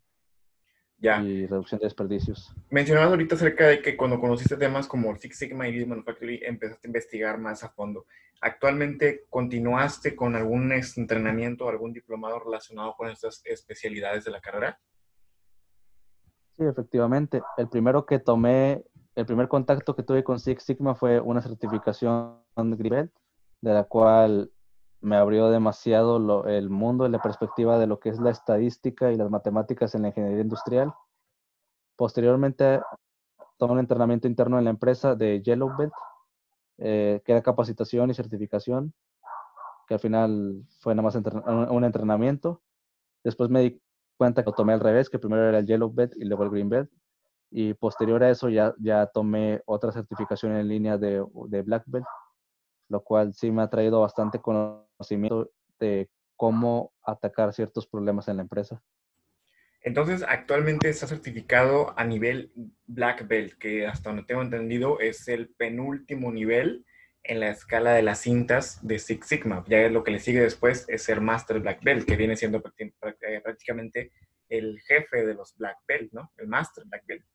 ya. 0.98 1.22
y 1.22 1.46
reducción 1.46 1.80
de 1.80 1.86
desperdicios. 1.86 2.54
Mencionabas 2.70 3.10
ahorita 3.10 3.36
acerca 3.36 3.68
de 3.68 3.82
que 3.82 3.96
cuando 3.96 4.20
conociste 4.20 4.58
temas 4.58 4.88
como 4.88 5.16
Six 5.16 5.38
Sigma 5.38 5.68
y 5.68 5.74
Lean 5.74 5.90
Manufacturing 5.90 6.40
empezaste 6.44 6.88
a 6.88 6.90
investigar 6.90 7.38
más 7.40 7.64
a 7.64 7.70
fondo. 7.70 8.06
¿Actualmente 8.42 9.26
continuaste 9.30 10.16
con 10.16 10.36
algún 10.36 10.72
entrenamiento, 10.72 11.70
algún 11.70 11.94
diplomado 11.94 12.40
relacionado 12.40 12.96
con 12.96 13.10
estas 13.10 13.42
especialidades 13.46 14.26
de 14.26 14.32
la 14.32 14.42
carrera? 14.42 14.80
Sí, 16.52 16.64
efectivamente. 16.64 17.42
El 17.58 17.70
primero 17.70 18.06
que 18.06 18.20
tomé, 18.20 18.84
el 19.16 19.26
primer 19.26 19.48
contacto 19.48 19.96
que 19.96 20.04
tuve 20.04 20.24
con 20.24 20.40
Six 20.40 20.64
Sigma 20.64 20.96
fue 20.96 21.20
una 21.20 21.42
certificación 21.42 22.40
de 22.56 23.10
de 23.62 23.74
la 23.74 23.84
cual 23.84 24.52
me 25.02 25.18
abrió 25.18 25.50
demasiado 25.50 26.46
el 26.48 26.70
mundo 26.70 27.06
y 27.06 27.10
la 27.10 27.22
perspectiva 27.22 27.78
de 27.78 27.88
lo 27.88 28.00
que 28.00 28.10
es 28.10 28.20
la 28.20 28.32
estadística 28.32 29.12
y 29.12 29.18
las 29.18 29.30
matemáticas 29.30 29.94
en 29.96 30.04
la 30.04 30.08
ingeniería 30.10 30.42
industrial. 30.42 30.94
Posteriormente, 31.96 32.82
tomé 33.58 33.74
un 33.74 33.80
entrenamiento 33.80 34.28
interno 34.28 34.58
en 34.58 34.66
la 34.66 34.72
empresa 34.72 35.16
de 35.16 35.42
Yellow 35.42 35.76
Belt, 35.78 35.94
eh, 36.78 37.22
que 37.24 37.32
era 37.32 37.42
capacitación 37.42 38.10
y 38.10 38.14
certificación, 38.14 38.94
que 39.88 39.94
al 39.94 40.00
final 40.00 40.64
fue 40.80 40.96
nada 40.96 41.04
más 41.04 41.16
un 41.16 41.84
entrenamiento. 41.84 42.62
Después 43.24 43.50
me 43.50 43.62
di 43.62 43.82
cuenta 44.18 44.44
que 44.44 44.50
lo 44.50 44.56
tomé 44.56 44.74
al 44.74 44.80
revés, 44.80 45.10
que 45.10 45.20
primero 45.20 45.48
era 45.48 45.60
el 45.60 45.66
Yellow 45.66 45.92
Bed 45.94 46.12
y 46.16 46.26
luego 46.26 46.44
el 46.44 46.50
Green 46.50 46.70
Bed. 46.70 46.88
Y 47.52 47.74
posterior 47.76 48.24
a 48.24 48.30
eso 48.30 48.50
ya, 48.50 48.74
ya 48.80 49.06
tomé 49.08 49.62
otra 49.66 49.92
certificación 49.92 50.54
en 50.54 50.68
línea 50.68 50.98
de, 50.98 51.24
de 51.48 51.62
Black 51.62 51.84
Belt, 51.86 52.06
lo 52.90 53.04
cual 53.04 53.34
sí 53.34 53.52
me 53.52 53.62
ha 53.62 53.70
traído 53.70 54.02
bastante 54.02 54.40
conocimiento 54.40 55.52
de 55.80 56.10
cómo 56.36 56.94
atacar 57.04 57.54
ciertos 57.54 57.88
problemas 57.88 58.28
en 58.28 58.38
la 58.38 58.44
empresa. 58.44 58.82
Entonces, 59.82 60.24
actualmente 60.28 60.90
está 60.90 61.06
certificado 61.06 61.94
a 61.98 62.04
nivel 62.06 62.52
Black 62.88 63.28
Belt, 63.28 63.54
que 63.60 63.86
hasta 63.86 64.10
donde 64.10 64.24
tengo 64.24 64.42
entendido 64.42 65.00
es 65.00 65.28
el 65.28 65.50
penúltimo 65.50 66.32
nivel 66.32 66.86
en 67.24 67.40
la 67.40 67.50
escala 67.50 67.94
de 67.94 68.02
las 68.02 68.20
cintas 68.20 68.86
de 68.86 69.00
Six 69.00 69.28
Sigma. 69.28 69.64
Ya 69.68 69.88
lo 69.90 70.04
que 70.04 70.12
le 70.12 70.20
sigue 70.20 70.42
después 70.42 70.86
es 70.88 71.04
ser 71.04 71.22
Master 71.22 71.60
Black 71.60 71.84
Belt, 71.84 72.08
que 72.08 72.16
viene 72.16 72.36
siendo 72.36 72.62
prácticamente 72.62 74.12
el 74.50 74.80
jefe 74.82 75.26
de 75.26 75.34
los 75.34 75.56
Black 75.56 75.78
Belt, 75.88 76.12
¿no? 76.14 76.32
El 76.38 76.48
Master 76.48 76.84
Black 76.86 77.04
Belt. 77.06 77.26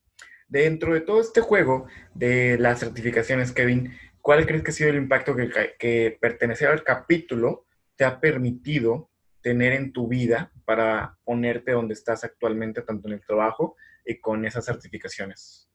Dentro 0.47 0.93
de 0.93 1.01
todo 1.01 1.21
este 1.21 1.39
juego 1.39 1.87
de 2.13 2.57
las 2.57 2.79
certificaciones, 2.79 3.53
Kevin, 3.53 3.93
¿cuál 4.21 4.45
crees 4.45 4.63
que 4.63 4.71
ha 4.71 4.73
sido 4.73 4.89
el 4.89 4.97
impacto 4.97 5.35
que, 5.35 6.17
pertenecer 6.19 6.69
al 6.69 6.83
capítulo 6.83 7.65
te 7.95 8.05
ha 8.05 8.19
permitido 8.19 9.09
tener 9.41 9.73
en 9.73 9.91
tu 9.91 10.07
vida 10.07 10.51
para 10.65 11.17
ponerte 11.23 11.71
donde 11.71 11.93
estás 11.93 12.23
actualmente, 12.23 12.81
tanto 12.81 13.07
en 13.07 13.15
el 13.15 13.25
trabajo 13.25 13.75
y 14.05 14.19
con 14.19 14.45
esas 14.45 14.65
certificaciones? 14.65 15.69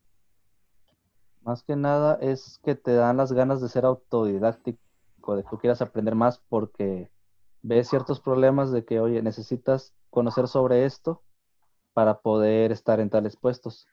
Más 1.41 1.63
que 1.63 1.75
nada 1.75 2.17
es 2.21 2.59
que 2.63 2.75
te 2.75 2.93
dan 2.93 3.17
las 3.17 3.31
ganas 3.31 3.61
de 3.61 3.69
ser 3.69 3.85
autodidáctico, 3.85 5.35
de 5.35 5.43
que 5.43 5.49
tú 5.49 5.57
quieras 5.57 5.81
aprender 5.81 6.15
más 6.15 6.39
porque 6.49 7.09
ves 7.61 7.89
ciertos 7.89 8.19
problemas 8.19 8.71
de 8.71 8.85
que, 8.85 8.99
oye, 8.99 9.21
necesitas 9.21 9.93
conocer 10.09 10.47
sobre 10.47 10.85
esto 10.85 11.23
para 11.93 12.19
poder 12.19 12.71
estar 12.71 12.99
en 12.99 13.09
tales 13.09 13.35
puestos. 13.35 13.87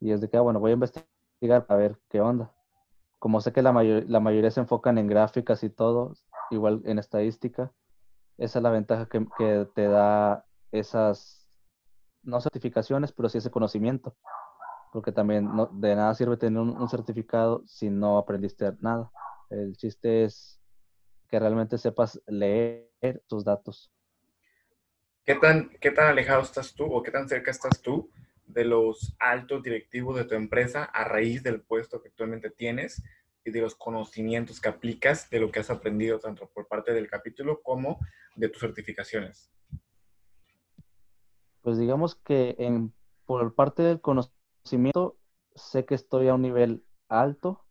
Y 0.00 0.12
es 0.12 0.20
de 0.20 0.28
que, 0.28 0.36
ah, 0.36 0.40
bueno, 0.40 0.60
voy 0.60 0.72
a 0.72 0.74
investigar 0.74 1.66
a 1.68 1.76
ver 1.76 1.98
qué 2.08 2.20
onda. 2.20 2.52
Como 3.18 3.40
sé 3.40 3.52
que 3.52 3.62
la, 3.62 3.72
la 3.72 4.20
mayoría 4.20 4.50
se 4.50 4.60
enfocan 4.60 4.98
en 4.98 5.08
gráficas 5.08 5.64
y 5.64 5.70
todo, 5.70 6.14
igual 6.50 6.82
en 6.84 6.98
estadística, 6.98 7.72
esa 8.36 8.58
es 8.58 8.62
la 8.62 8.70
ventaja 8.70 9.08
que, 9.08 9.66
te 9.74 9.88
da 9.88 10.44
esas, 10.70 11.48
no 12.22 12.40
certificaciones, 12.40 13.12
pero 13.12 13.28
sí 13.28 13.38
ese 13.38 13.50
conocimiento 13.50 14.16
porque 14.92 15.12
también 15.12 15.48
de 15.72 15.94
nada 15.94 16.14
sirve 16.14 16.36
tener 16.36 16.60
un, 16.60 16.88
certificado 16.88 17.62
si 17.66 17.90
no 17.90 18.18
aprendiste 18.18 18.72
nada. 18.80 19.10
El 19.50 19.76
chiste 19.76 20.24
es 20.24 20.60
que 21.28 21.38
realmente 21.38 21.78
sepas 21.78 22.20
leer 22.26 23.22
tus 23.26 23.44
datos. 23.44 23.90
¿Qué 25.24 25.34
tan, 25.34 25.68
¿Qué 25.80 25.90
tan 25.90 26.06
alejado 26.06 26.42
estás 26.42 26.74
tú 26.74 26.84
o 26.84 27.02
qué 27.02 27.10
tan 27.10 27.28
cerca 27.28 27.50
estás 27.50 27.80
tú 27.82 28.10
de 28.48 28.64
los 28.64 29.14
altos 29.18 29.62
directivos 29.62 30.16
de 30.16 30.24
tu 30.24 30.34
empresa 30.34 30.84
a 30.84 31.04
raíz 31.04 31.42
del 31.42 31.60
puesto 31.60 32.02
que 32.02 32.08
actualmente 32.08 32.50
tienes 32.50 33.02
y 33.44 33.50
de 33.50 33.60
los 33.60 33.74
conocimientos 33.74 34.60
que 34.60 34.68
aplicas 34.68 35.30
de 35.30 35.40
lo 35.40 35.50
que 35.50 35.60
has 35.60 35.70
aprendido 35.70 36.18
tanto 36.18 36.48
por 36.48 36.66
parte 36.66 36.92
del 36.92 37.08
capítulo 37.08 37.62
como 37.62 37.98
de 38.36 38.48
tus 38.48 38.60
certificaciones? 38.60 39.50
Pues 41.62 41.78
digamos 41.78 42.14
que 42.14 42.56
en, 42.58 42.92
por 43.26 43.54
parte 43.54 43.82
del 43.82 44.00
conocimiento, 44.00 45.16
sé 45.54 45.84
que 45.84 45.94
estoy 45.94 46.28
a 46.28 46.34
un 46.34 46.42
nivel 46.42 46.84
alto, 47.08 47.64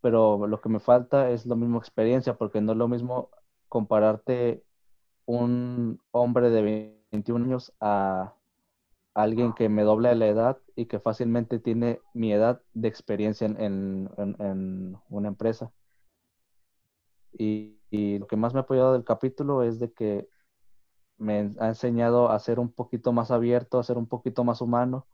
pero 0.00 0.46
lo 0.46 0.60
que 0.60 0.68
me 0.68 0.80
falta 0.80 1.30
es 1.30 1.46
lo 1.46 1.56
mismo 1.56 1.78
experiencia, 1.78 2.36
porque 2.36 2.60
no 2.60 2.72
es 2.72 2.78
lo 2.78 2.88
mismo 2.88 3.30
compararte 3.68 4.64
un 5.24 6.00
hombre 6.10 6.50
de 6.50 7.00
21 7.12 7.44
años 7.44 7.72
a 7.80 8.34
alguien 9.14 9.52
que 9.52 9.68
me 9.68 9.82
doble 9.82 10.14
la 10.14 10.26
edad 10.26 10.58
y 10.76 10.86
que 10.86 11.00
fácilmente 11.00 11.58
tiene 11.58 12.00
mi 12.14 12.32
edad 12.32 12.62
de 12.74 12.88
experiencia 12.88 13.46
en, 13.46 14.08
una 15.08 15.28
empresa. 15.28 15.72
Y, 17.32 17.78
y, 17.90 18.18
lo 18.18 18.26
que 18.26 18.36
más 18.36 18.52
me 18.52 18.60
ha 18.60 18.62
apoyado 18.62 18.92
del 18.92 19.04
capítulo 19.04 19.62
es 19.62 19.78
de 19.78 19.92
que 19.92 20.28
me 21.18 21.50
ha 21.58 21.68
enseñado 21.68 22.30
a 22.30 22.38
ser 22.38 22.58
un 22.58 22.72
poquito 22.72 23.12
más 23.12 23.30
abierto, 23.30 23.78
a 23.78 23.84
ser 23.84 23.96
un 23.96 24.06
poquito 24.06 24.44
más 24.44 24.60
humano 24.60 25.06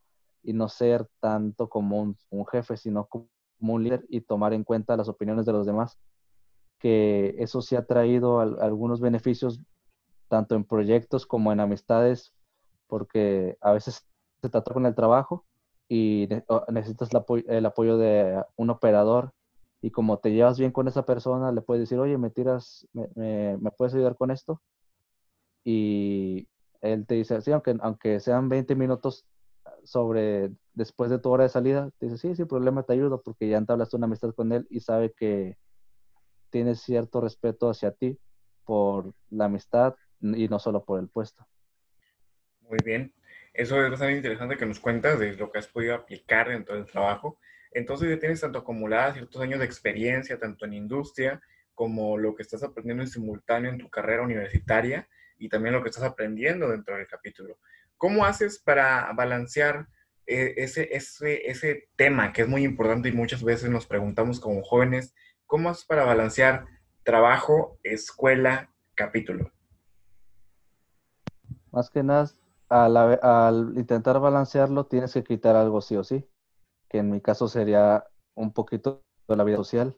y 0.43 0.53
no 0.53 0.69
ser 0.69 1.09
tanto 1.21 1.69
como 1.69 2.01
un, 2.01 2.47
jefe, 2.51 2.77
sino 2.77 3.07
como 3.07 3.29
un 3.61 3.85
líder 3.85 4.07
y 4.09 4.23
tomar 4.23 4.55
en 4.55 4.65
cuenta 4.65 4.97
las 4.97 5.09
opiniones 5.09 5.45
de 5.47 5.53
los 5.53 5.67
demás. 5.67 5.99
Que 6.79 7.35
eso 7.39 7.61
sí 7.61 7.77
ha 7.77 7.85
traído 7.85 8.41
algunos 8.41 9.01
beneficios 9.01 9.61
tanto 10.29 10.55
en 10.55 10.65
proyectos 10.65 11.27
como 11.27 11.53
en 11.53 11.61
amistades, 11.61 12.35
porque 12.89 13.57
a 13.61 13.73
veces 13.73 14.07
te 14.41 14.49
trata 14.49 14.73
con 14.73 14.87
el 14.87 14.95
trabajo 14.95 15.45
y 15.89 16.29
necesitas 16.69 17.11
el 17.47 17.67
apoyo, 17.67 17.99
de 17.99 18.43
un 18.57 18.71
operador 18.71 19.33
y 19.81 19.91
como 19.91 20.19
te 20.19 20.33
llevas 20.33 20.59
bien 20.59 20.73
con 20.73 20.89
esa 20.89 21.05
persona, 21.05 21.53
le 21.53 21.63
puedes 21.63 21.83
decir, 21.83 21.99
oye, 21.99 22.19
me 22.19 22.31
tiras, 22.31 22.87
me, 22.93 23.09
me, 23.15 23.71
puedes 23.71 23.95
ayudar 23.95 24.17
con 24.17 24.31
esto. 24.31 24.61
Y 25.65 26.49
él 26.81 27.07
te 27.07 27.15
dice, 27.15 27.41
sí, 27.43 27.53
aunque, 27.53 27.77
aunque 27.81 28.21
sean 28.21 28.49
20 28.49 28.75
minutos, 28.75 29.25
sobre 29.85 30.53
después 30.75 31.11
de 31.11 31.19
tu 31.19 31.31
hora 31.31 31.45
de 31.45 31.51
salida, 31.51 31.91
te 31.99 32.07
dice, 32.07 32.19
sí, 32.19 32.35
sin 32.35 32.47
problema 32.47 32.83
te 32.83 32.93
ayudo 32.93 33.23
porque 33.23 33.49
ya 33.49 33.59
entablaste 33.59 33.97
una 33.97 34.07
amistad 34.07 34.35
con 34.35 34.53
él 34.53 34.67
y 34.71 34.81
sabe 34.81 35.13
que 35.13 35.57
tienes 36.51 36.81
cierto 36.81 37.21
respeto 37.21 37.69
hacia 37.69 37.93
ti 37.93 38.19
por 38.65 39.15
la 39.31 39.47
amistad 39.47 39.95
y 40.21 40.49
no 40.49 40.59
solo 40.59 40.85
por 40.85 40.99
el 41.01 41.09
puesto. 41.09 41.47
Muy 42.69 42.79
bien. 42.85 43.13
Eso 43.55 43.83
es 43.83 43.91
bastante 43.91 44.17
interesante 44.17 44.57
que 44.57 44.67
nos 44.67 44.79
cuentas 44.79 45.19
de 45.19 45.33
lo 45.33 45.51
que 45.51 45.59
has 45.59 45.67
podido 45.67 45.95
aplicar 45.95 46.49
dentro 46.49 46.75
del 46.77 46.87
trabajo. 46.87 47.39
Entonces 47.73 48.09
ya 48.09 48.19
tienes 48.19 48.41
tanto 48.41 48.59
acumuladas 48.59 49.15
ciertos 49.15 49.41
años 49.41 49.59
de 49.59 49.65
experiencia, 49.65 50.39
tanto 50.39 50.65
en 50.65 50.75
industria 50.75 51.41
como 51.75 52.19
lo 52.19 52.35
que 52.35 52.43
estás 52.43 52.63
aprendiendo 52.63 53.03
en 53.03 53.09
simultáneo 53.09 53.71
en 53.71 53.79
tu 53.79 53.89
carrera 53.89 54.23
universitaria 54.23 55.09
y 55.39 55.49
también 55.49 55.75
lo 55.75 55.83
que 55.83 55.89
estás 55.89 56.05
aprendiendo 56.05 56.69
dentro 56.69 56.97
del 56.97 57.07
capítulo. 57.07 57.59
¿Cómo 57.97 58.25
haces 58.25 58.59
para 58.59 59.13
balancear 59.13 59.87
eh, 60.27 60.55
ese, 60.59 60.89
ese, 60.95 61.49
ese 61.51 61.89
tema 61.97 62.33
que 62.33 62.43
es 62.43 62.49
muy 62.49 62.65
importante 62.65 63.09
y 63.09 63.13
muchas 63.13 63.43
veces 63.43 63.71
nos 63.71 63.87
preguntamos 63.87 64.41
como 64.41 64.63
jóvenes, 64.63 65.15
¿cómo 65.47 65.71
haces 65.71 65.85
para 65.85 66.05
balancear 66.05 66.67
trabajo, 67.03 67.79
escuela, 67.83 68.71
capítulo? 68.95 69.53
Más 71.71 71.91
que 71.91 72.03
nada, 72.03 72.29
al, 72.69 73.73
intentar 73.77 74.21
balancearlo 74.21 74.87
tienes 74.87 75.15
que 75.15 75.25
quitar 75.25 75.57
algo 75.57 75.81
sí 75.81 75.97
o 75.97 76.05
sí, 76.05 76.29
que 76.89 76.99
en 76.99 77.11
mi 77.11 77.21
caso 77.21 77.49
sería 77.49 78.07
un 78.35 78.53
poquito 78.53 79.03
de 79.27 79.37
la 79.37 79.45
vida 79.45 79.57
social. 79.57 79.97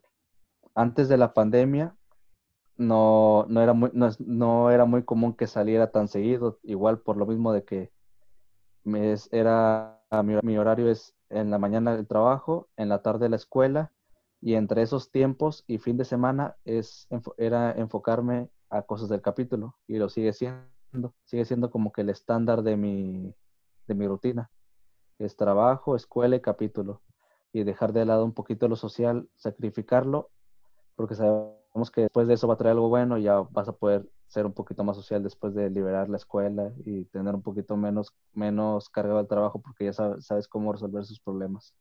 Antes 0.74 1.08
de 1.08 1.16
la 1.16 1.34
pandemia, 1.34 1.96
no, 2.76 3.46
no, 3.48 3.60
era 3.62 3.72
muy, 3.72 3.90
no, 3.92 4.70
era 4.70 4.84
muy 4.84 5.04
común 5.04 5.34
que 5.34 5.46
saliera 5.46 5.90
tan 5.90 6.08
seguido, 6.08 6.58
igual 6.62 7.00
por 7.00 7.16
lo 7.16 7.26
mismo 7.26 7.52
de 7.52 7.64
que 7.64 7.92
me 8.84 9.14
era, 9.32 10.00
mi, 10.24 10.36
mi 10.42 10.58
horario 10.58 10.90
es 10.90 11.14
en 11.28 11.50
la 11.50 11.58
mañana 11.58 11.94
el 11.94 12.06
trabajo, 12.06 12.68
en 12.76 12.88
la 12.88 13.02
tarde 13.02 13.28
la 13.28 13.36
escuela 13.36 13.92
y 14.40 14.54
entre 14.54 14.82
esos 14.82 15.10
tiempos 15.10 15.64
y 15.66 15.78
fin 15.78 15.96
de 15.96 16.04
semana 16.04 16.56
es, 16.64 17.08
era 17.36 17.72
enfocarme 17.72 18.48
a 18.70 18.82
cosas 18.82 19.08
del 19.08 19.20
capítulo 19.20 19.76
y 19.86 19.96
lo 19.96 20.08
sigue 20.08 20.32
siendo, 20.32 20.66
sigue 21.24 21.44
siendo 21.44 21.70
como 21.70 21.92
que 21.92 22.02
el 22.02 22.10
estándar 22.10 22.62
de 22.62 22.76
mi, 22.76 23.34
de 23.86 23.94
mi 23.94 24.06
rutina. 24.06 24.50
Es 25.18 25.36
trabajo, 25.36 25.96
escuela 25.96 26.36
y 26.36 26.40
capítulo. 26.40 27.02
Y 27.52 27.64
dejar 27.64 27.92
de 27.92 28.04
lado 28.04 28.24
un 28.24 28.32
poquito 28.32 28.68
lo 28.68 28.76
social, 28.76 29.28
sacrificarlo, 29.36 30.30
porque 30.94 31.14
sabemos 31.14 31.90
que 31.92 32.02
después 32.02 32.28
de 32.28 32.34
eso 32.34 32.46
va 32.46 32.54
a 32.54 32.56
traer 32.56 32.72
algo 32.72 32.88
bueno 32.88 33.18
y 33.18 33.24
ya 33.24 33.40
vas 33.40 33.68
a 33.68 33.72
poder 33.72 34.08
ser 34.28 34.46
un 34.46 34.52
poquito 34.52 34.84
más 34.84 34.96
social 34.96 35.22
después 35.22 35.54
de 35.54 35.68
liberar 35.70 36.08
la 36.08 36.16
escuela 36.16 36.72
y 36.84 37.04
tener 37.06 37.34
un 37.34 37.42
poquito 37.42 37.76
menos, 37.76 38.14
menos 38.32 38.88
cargado 38.88 39.18
el 39.18 39.26
trabajo 39.26 39.60
porque 39.60 39.86
ya 39.86 39.92
sabes, 39.92 40.24
sabes 40.24 40.46
cómo 40.46 40.72
resolver 40.72 41.04
sus 41.04 41.18
problemas. 41.18 41.74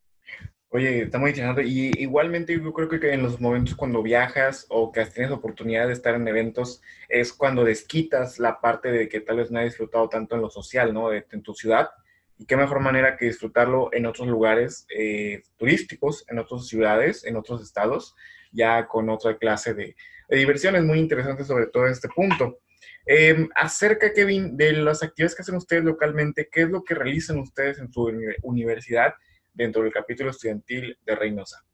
Oye, 0.72 1.02
está 1.04 1.18
muy 1.18 1.32
interesante. 1.32 1.64
Y 1.64 1.92
igualmente 2.02 2.54
yo 2.54 2.74
creo 2.74 2.88
que 2.88 3.14
en 3.14 3.24
los 3.24 3.42
momentos 3.42 3.76
cuando 3.76 4.04
viajas 4.04 4.68
o 4.70 4.92
que 4.92 5.04
tienes 5.06 5.32
oportunidad 5.32 5.88
de 5.88 5.94
estar 5.94 6.14
en 6.14 6.28
eventos, 6.28 6.82
es 7.08 7.34
cuando 7.34 7.64
desquitas 7.64 8.38
la 8.38 8.62
parte 8.62 8.92
de 8.92 9.10
que 9.10 9.20
tal 9.20 9.38
vez 9.38 9.50
no 9.50 9.60
has 9.60 9.66
disfrutado 9.66 10.08
tanto 10.10 10.36
en 10.36 10.42
lo 10.42 10.50
social, 10.50 10.94
¿no? 10.94 11.10
De, 11.10 11.26
en 11.32 11.42
tu 11.42 11.54
ciudad. 11.56 11.90
Y 12.38 12.46
qué 12.46 12.56
mejor 12.56 12.80
manera 12.82 13.18
que 13.18 13.26
disfrutarlo 13.26 13.90
en 13.92 14.06
otros 14.06 14.28
lugares 14.28 14.86
eh, 14.96 15.42
turísticos, 15.58 16.24
en 16.30 16.40
otras 16.40 16.68
ciudades, 16.68 17.26
en 17.26 17.36
otros 17.36 17.64
estados, 17.64 18.16
ya 18.52 18.88
con 18.88 19.10
otra 19.10 19.38
clase 19.38 19.74
de, 19.74 19.96
de 20.30 20.38
diversiones 20.38 20.84
muy 20.84 21.00
interesantes 21.00 21.48
sobre 21.48 21.68
todo 21.68 21.88
este 21.88 22.10
punto. 22.10 22.60
Eh, 23.06 23.48
acerca, 23.56 24.14
Kevin, 24.14 24.56
de 24.56 24.74
las 24.74 25.02
actividades 25.02 25.36
que 25.36 25.42
hacen 25.42 25.56
ustedes 25.56 25.84
localmente, 25.84 26.48
¿qué 26.52 26.62
es 26.62 26.70
lo 26.70 26.84
que 26.84 26.94
realizan 26.94 27.40
ustedes 27.40 27.80
en 27.80 27.92
su 27.92 28.12
universidad? 28.44 29.16
Dentro 29.60 29.84
del 29.84 29.92
capítulo 29.92 30.30
estudiantil 30.30 30.98
de 31.06 31.16
Reynosa? 31.16 31.66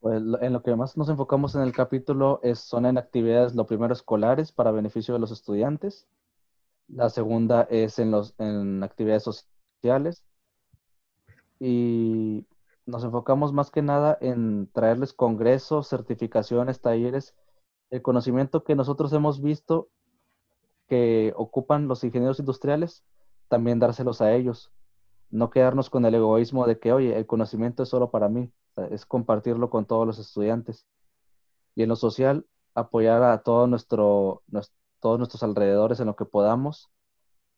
Pues 0.00 0.16
en 0.18 0.52
lo 0.52 0.62
que 0.62 0.76
más 0.76 0.98
nos 0.98 1.08
enfocamos 1.08 1.54
en 1.54 1.62
el 1.62 1.72
capítulo 1.72 2.40
es, 2.42 2.60
son 2.60 2.84
en 2.84 2.98
actividades, 2.98 3.54
lo 3.54 3.66
primero, 3.66 3.94
escolares 3.94 4.52
para 4.52 4.70
beneficio 4.70 5.14
de 5.14 5.20
los 5.20 5.30
estudiantes. 5.30 6.06
La 6.88 7.08
segunda 7.08 7.66
es 7.70 7.98
en, 7.98 8.10
los, 8.10 8.34
en 8.38 8.82
actividades 8.82 9.22
sociales. 9.22 10.24
Y 11.58 12.46
nos 12.84 13.04
enfocamos 13.04 13.54
más 13.54 13.70
que 13.70 13.80
nada 13.80 14.18
en 14.20 14.70
traerles 14.72 15.14
congresos, 15.14 15.88
certificaciones, 15.88 16.80
talleres, 16.80 17.34
el 17.88 18.02
conocimiento 18.02 18.62
que 18.62 18.74
nosotros 18.74 19.10
hemos 19.14 19.40
visto 19.40 19.88
que 20.86 21.32
ocupan 21.36 21.88
los 21.88 22.04
ingenieros 22.04 22.40
industriales, 22.40 23.04
también 23.48 23.78
dárselos 23.78 24.20
a 24.20 24.34
ellos 24.34 24.70
no 25.30 25.50
quedarnos 25.50 25.90
con 25.90 26.04
el 26.04 26.14
egoísmo 26.14 26.66
de 26.66 26.78
que, 26.78 26.92
oye, 26.92 27.16
el 27.16 27.26
conocimiento 27.26 27.82
es 27.82 27.88
solo 27.88 28.10
para 28.10 28.28
mí, 28.28 28.52
es 28.90 29.06
compartirlo 29.06 29.70
con 29.70 29.86
todos 29.86 30.06
los 30.06 30.18
estudiantes. 30.18 30.86
Y 31.74 31.82
en 31.82 31.88
lo 31.88 31.96
social, 31.96 32.46
apoyar 32.74 33.22
a 33.22 33.42
todo 33.42 33.66
nuestro, 33.66 34.42
todos 35.00 35.18
nuestros 35.18 35.42
alrededores 35.42 36.00
en 36.00 36.06
lo 36.06 36.16
que 36.16 36.24
podamos, 36.24 36.90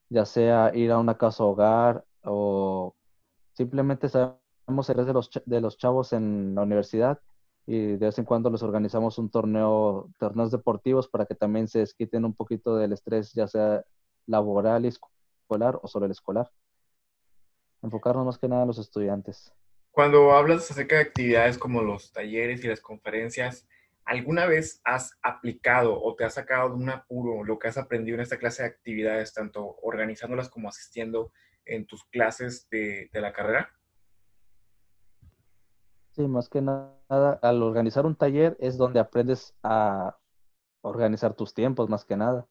ya 0.08 0.26
sea 0.26 0.72
ir 0.74 0.92
a 0.92 0.98
una 0.98 1.16
casa 1.16 1.44
hogar 1.44 2.04
o 2.24 2.94
simplemente 3.54 4.08
sabemos 4.08 4.90
el 4.90 5.06
de 5.06 5.12
los, 5.12 5.30
de 5.44 5.60
los 5.60 5.76
chavos 5.78 6.12
en 6.12 6.54
la 6.54 6.62
universidad 6.62 7.20
y 7.66 7.78
de 7.78 8.06
vez 8.06 8.18
en 8.18 8.24
cuando 8.24 8.50
les 8.50 8.62
organizamos 8.62 9.18
un 9.18 9.30
torneo, 9.30 10.10
torneos 10.18 10.50
deportivos 10.50 11.08
para 11.08 11.26
que 11.26 11.34
también 11.34 11.68
se 11.68 11.80
desquiten 11.80 12.24
un 12.24 12.34
poquito 12.34 12.76
del 12.76 12.92
estrés, 12.92 13.32
ya 13.32 13.46
sea 13.48 13.84
laboral 14.26 14.84
y 14.84 14.88
escolar 14.88 15.78
o 15.82 15.88
solo 15.88 16.06
el 16.06 16.12
escolar 16.12 16.50
enfocarnos 17.82 18.24
más 18.24 18.38
que 18.38 18.48
nada 18.48 18.62
en 18.62 18.68
los 18.68 18.78
estudiantes. 18.78 19.52
Cuando 19.90 20.32
hablas 20.32 20.70
acerca 20.70 20.96
de 20.96 21.02
actividades 21.02 21.58
como 21.58 21.82
los 21.82 22.12
talleres 22.12 22.64
y 22.64 22.68
las 22.68 22.80
conferencias, 22.80 23.68
¿alguna 24.04 24.46
vez 24.46 24.80
has 24.84 25.18
aplicado 25.22 26.00
o 26.00 26.14
te 26.14 26.24
has 26.24 26.34
sacado 26.34 26.70
de 26.70 26.76
un 26.76 26.88
apuro 26.88 27.44
lo 27.44 27.58
que 27.58 27.68
has 27.68 27.76
aprendido 27.76 28.14
en 28.14 28.22
esta 28.22 28.38
clase 28.38 28.62
de 28.62 28.68
actividades, 28.68 29.34
tanto 29.34 29.76
organizándolas 29.82 30.48
como 30.48 30.68
asistiendo 30.68 31.32
en 31.66 31.86
tus 31.86 32.04
clases 32.04 32.68
de, 32.70 33.10
de 33.12 33.20
la 33.20 33.32
carrera? 33.32 33.70
Sí, 36.12 36.26
más 36.26 36.48
que 36.48 36.62
nada, 36.62 37.38
al 37.42 37.62
organizar 37.62 38.06
un 38.06 38.16
taller 38.16 38.56
es 38.60 38.76
donde 38.76 39.00
aprendes 39.00 39.54
a 39.62 40.16
organizar 40.82 41.34
tus 41.34 41.54
tiempos, 41.54 41.88
más 41.88 42.04
que 42.04 42.16
nada. 42.16 42.46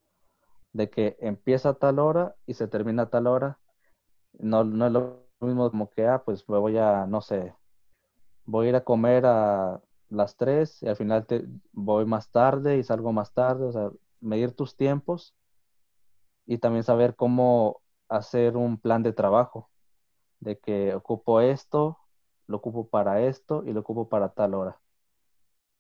De 0.74 0.90
que 0.90 1.18
empieza 1.20 1.70
a 1.70 1.74
tal 1.74 2.00
hora 2.00 2.36
y 2.46 2.54
se 2.54 2.68
termina 2.68 3.04
a 3.04 3.10
tal 3.10 3.28
hora 3.28 3.60
no, 4.40 4.64
no 4.64 4.88
es 4.88 4.92
lo 4.92 5.21
mismo 5.48 5.70
como 5.72 5.90
que, 5.90 6.08
ah, 6.08 6.24
pues 6.24 6.48
me 6.50 6.58
voy 6.58 6.78
a, 6.78 7.06
no 7.08 7.22
sé, 7.22 7.54
voy 8.46 8.68
a 8.68 8.70
ir 8.70 8.76
a 8.76 8.84
comer 8.84 9.26
a 9.26 9.82
las 10.10 10.36
3 10.38 10.82
y 10.84 10.88
al 10.88 10.96
final 10.96 11.26
te, 11.26 11.46
voy 11.74 12.06
más 12.06 12.30
tarde 12.32 12.78
y 12.78 12.84
salgo 12.84 13.14
más 13.14 13.34
tarde, 13.34 13.66
o 13.66 13.72
sea, 13.72 13.92
medir 14.20 14.54
tus 14.54 14.76
tiempos 14.76 15.36
y 16.46 16.58
también 16.58 16.84
saber 16.84 17.16
cómo 17.16 17.82
hacer 18.10 18.58
un 18.58 18.78
plan 18.78 19.04
de 19.04 19.14
trabajo, 19.14 19.70
de 20.40 20.60
que 20.60 20.94
ocupo 20.96 21.42
esto, 21.42 21.98
lo 22.48 22.58
ocupo 22.58 22.88
para 22.90 23.22
esto 23.22 23.64
y 23.66 23.74
lo 23.74 23.82
ocupo 23.82 24.10
para 24.10 24.30
tal 24.30 24.54
hora. 24.54 24.82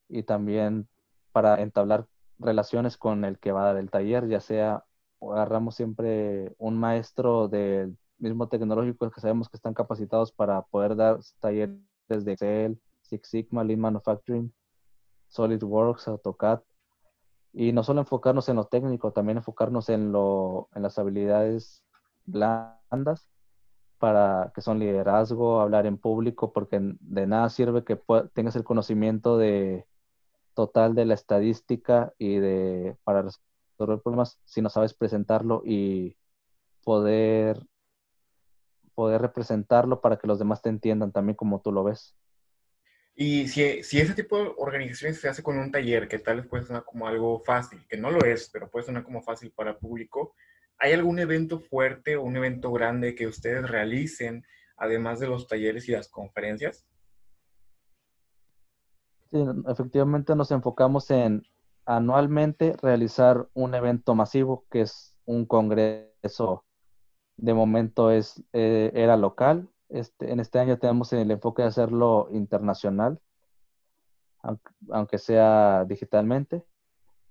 Y 0.07 0.23
también 0.23 0.87
para 1.31 1.61
entablar 1.61 2.07
relaciones 2.39 2.97
con 2.97 3.25
el 3.25 3.39
que 3.39 3.51
va 3.51 3.63
a 3.63 3.65
dar 3.67 3.77
el 3.77 3.91
taller, 3.91 4.27
ya 4.27 4.39
sea 4.39 4.85
agarramos 5.21 5.75
siempre 5.75 6.53
un 6.57 6.77
maestro 6.77 7.47
del 7.47 7.97
mismo 8.21 8.47
tecnológicos 8.47 9.11
que 9.11 9.21
sabemos 9.21 9.49
que 9.49 9.57
están 9.57 9.73
capacitados 9.73 10.31
para 10.31 10.61
poder 10.61 10.95
dar 10.95 11.19
talleres 11.39 11.79
de 12.07 12.31
Excel, 12.31 12.81
Six 13.01 13.27
Sigma, 13.27 13.63
Lean 13.63 13.79
Manufacturing, 13.79 14.53
SolidWorks, 15.27 16.07
AutoCAD. 16.07 16.61
Y 17.53 17.73
no 17.73 17.83
solo 17.83 18.01
enfocarnos 18.01 18.47
en 18.47 18.55
lo 18.55 18.65
técnico, 18.65 19.11
también 19.11 19.37
enfocarnos 19.37 19.89
en, 19.89 20.11
lo, 20.11 20.69
en 20.73 20.83
las 20.83 20.97
habilidades 20.97 21.83
blandas, 22.25 23.27
para 23.97 24.51
que 24.55 24.61
son 24.61 24.79
liderazgo, 24.79 25.59
hablar 25.59 25.85
en 25.85 25.97
público, 25.97 26.53
porque 26.53 26.79
de 26.81 27.27
nada 27.27 27.49
sirve 27.49 27.83
que 27.83 28.01
tengas 28.33 28.55
el 28.55 28.63
conocimiento 28.63 29.37
de 29.37 29.85
total 30.53 30.95
de 30.95 31.05
la 31.05 31.13
estadística 31.13 32.13
y 32.17 32.37
de 32.37 32.97
para 33.03 33.21
resolver 33.21 34.01
problemas 34.01 34.39
si 34.43 34.61
no 34.61 34.69
sabes 34.69 34.93
presentarlo 34.93 35.61
y 35.65 36.17
poder 36.83 37.65
poder 38.95 39.21
representarlo 39.21 40.01
para 40.01 40.17
que 40.17 40.27
los 40.27 40.39
demás 40.39 40.61
te 40.61 40.69
entiendan 40.69 41.11
también 41.11 41.35
como 41.35 41.61
tú 41.61 41.71
lo 41.71 41.83
ves. 41.83 42.15
Y 43.15 43.47
si, 43.47 43.83
si 43.83 43.99
ese 43.99 44.13
tipo 44.13 44.37
de 44.37 44.51
organizaciones 44.57 45.19
se 45.19 45.29
hace 45.29 45.43
con 45.43 45.57
un 45.57 45.71
taller, 45.71 46.07
que 46.07 46.19
tal 46.19 46.37
vez 46.37 46.47
puede 46.47 46.65
sonar 46.65 46.85
como 46.85 47.07
algo 47.07 47.39
fácil, 47.39 47.85
que 47.87 47.97
no 47.97 48.09
lo 48.09 48.25
es, 48.25 48.49
pero 48.49 48.69
puede 48.69 48.85
sonar 48.85 49.03
como 49.03 49.21
fácil 49.21 49.51
para 49.51 49.71
el 49.71 49.77
público, 49.77 50.33
¿hay 50.79 50.93
algún 50.93 51.19
evento 51.19 51.59
fuerte 51.59 52.15
o 52.15 52.23
un 52.23 52.37
evento 52.37 52.71
grande 52.71 53.13
que 53.13 53.27
ustedes 53.27 53.69
realicen, 53.69 54.45
además 54.77 55.19
de 55.19 55.27
los 55.27 55.47
talleres 55.47 55.87
y 55.89 55.91
las 55.91 56.07
conferencias? 56.07 56.85
Sí, 59.29 59.45
efectivamente 59.67 60.35
nos 60.35 60.51
enfocamos 60.51 61.09
en 61.11 61.43
anualmente 61.85 62.75
realizar 62.81 63.47
un 63.53 63.75
evento 63.75 64.15
masivo, 64.15 64.65
que 64.69 64.81
es 64.81 65.15
un 65.25 65.45
congreso 65.45 66.65
de 67.41 67.53
momento 67.53 68.11
es, 68.11 68.43
eh, 68.53 68.91
era 68.93 69.17
local. 69.17 69.67
Este, 69.89 70.31
en 70.31 70.39
este 70.39 70.59
año 70.59 70.77
tenemos 70.77 71.11
el 71.11 71.31
enfoque 71.31 71.63
de 71.63 71.69
hacerlo 71.69 72.29
internacional, 72.31 73.19
aunque, 74.89 75.17
sea 75.17 75.85
digitalmente, 75.85 76.63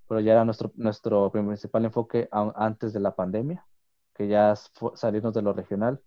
pero 0.06 0.20
ya 0.20 0.32
era 0.32 0.44
nuestro, 0.44 0.72
nuestro 0.74 1.30
principal 1.30 1.84
enfoque 1.84 2.28
antes 2.30 2.92
de 2.92 3.00
la 3.00 3.14
pandemia, 3.14 3.66
que 4.14 4.28
ya 4.28 4.54
salirnos 4.94 5.32
de 5.32 5.42
lo 5.42 5.52
regional, 5.52 6.00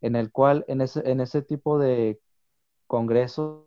en 0.00 0.16
el 0.16 0.30
cual 0.30 0.64
en 0.68 0.80
ese, 0.80 1.08
en 1.10 1.20
ese 1.20 1.42
tipo 1.42 1.78
de 1.78 2.20
congresos 2.86 3.66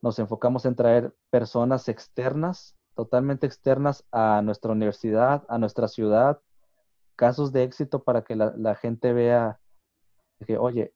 nos 0.00 0.18
enfocamos 0.18 0.64
en 0.66 0.76
traer 0.76 1.14
personas 1.30 1.88
externas, 1.88 2.76
totalmente 2.94 3.46
externas 3.46 4.04
a 4.12 4.42
nuestra 4.42 4.72
universidad, 4.72 5.44
a 5.48 5.58
nuestra 5.58 5.88
ciudad, 5.88 6.40
casos 7.16 7.52
de 7.52 7.64
éxito 7.64 8.02
para 8.02 8.22
que 8.22 8.36
la, 8.36 8.74
gente 8.76 9.12
vea 9.12 9.58
que, 10.46 10.58
oye, 10.58 10.92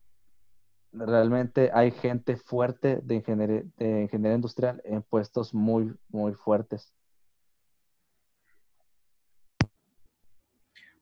realmente 0.92 1.70
hay 1.72 1.90
gente 1.90 2.36
fuerte 2.36 3.00
de 3.02 3.16
ingeniería, 3.16 3.62
de 3.76 4.02
ingeniería 4.02 4.36
industrial 4.36 4.80
en 4.84 5.02
puestos 5.02 5.54
muy, 5.54 5.94
muy 6.08 6.34
fuertes. 6.34 6.92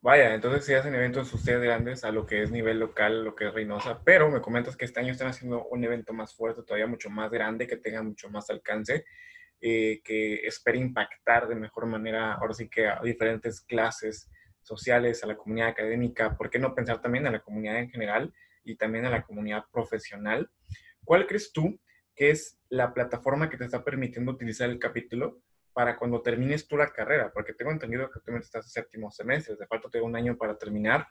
Vaya, 0.05 0.35
entonces 0.35 0.67
sí 0.67 0.75
hacen 0.75 0.95
eventos 0.95 1.33
ustedes 1.33 1.63
grandes 1.63 2.05
a 2.05 2.13
lo 2.13 2.27
que 2.27 2.43
es 2.43 2.51
nivel 2.51 2.79
local, 2.79 3.25
lo 3.25 3.35
que 3.35 3.49
es 3.49 3.55
Reynosa, 3.55 4.03
pero 4.05 4.31
me 4.31 4.43
comentas 4.43 4.77
que 4.77 4.85
este 4.85 5.01
año 5.01 5.13
están 5.13 5.29
haciendo 5.29 5.65
un 5.69 5.83
evento 5.83 6.13
más 6.13 6.35
fuerte, 6.35 6.63
todavía 6.63 6.87
mucho 6.87 7.09
más 7.09 7.31
grande, 7.31 7.67
que 7.67 7.79
tenga 7.79 8.03
mucho 8.03 8.29
más 8.29 8.51
alcance, 8.51 9.07
eh, 9.63 10.03
que 10.05 10.47
espere 10.47 10.77
impactar 10.77 11.49
de 11.49 11.55
mejor 11.55 11.87
manera, 11.87 12.35
ahora 12.35 12.53
sí 12.53 12.69
que 12.69 12.87
a 12.87 13.01
diferentes 13.01 13.63
clases 13.63 14.31
sociales, 14.65 15.23
a 15.23 15.27
la 15.27 15.37
comunidad 15.37 15.69
académica, 15.69 16.37
¿por 16.37 16.51
qué 16.51 16.59
no 16.59 16.75
pensar 16.75 17.01
también 17.01 17.27
a 17.27 17.31
la 17.31 17.41
comunidad 17.41 17.79
en 17.79 17.91
general 17.91 18.33
y 18.65 18.77
también 18.77 19.05
a 19.07 19.11
la 19.11 19.23
comunidad 19.23 19.65
profesional? 19.73 20.51
¿Cuál 21.05 21.27
crees 21.27 21.53
tú 21.53 21.79
que 22.17 22.31
es 22.31 22.59
la 22.69 22.93
plataforma 22.95 23.49
que 23.51 23.57
te 23.57 23.65
está 23.65 23.85
permitiendo 23.85 24.33
utilizar 24.33 24.71
el 24.71 24.79
capítulo 24.79 25.41
para 25.73 25.97
cuando 25.97 26.23
termines 26.23 26.67
tú 26.67 26.77
la 26.77 26.91
carrera? 26.91 27.31
Porque 27.33 27.53
tengo 27.53 27.71
entendido 27.71 28.11
que 28.11 28.21
tú 28.21 28.37
estás 28.37 28.67
en 28.67 28.71
séptimo 28.71 29.11
semestre, 29.11 29.57
de 29.57 29.67
falta 29.67 29.89
tengo 29.91 30.07
un 30.07 30.17
año 30.17 30.37
para 30.37 30.57
terminar. 30.57 31.07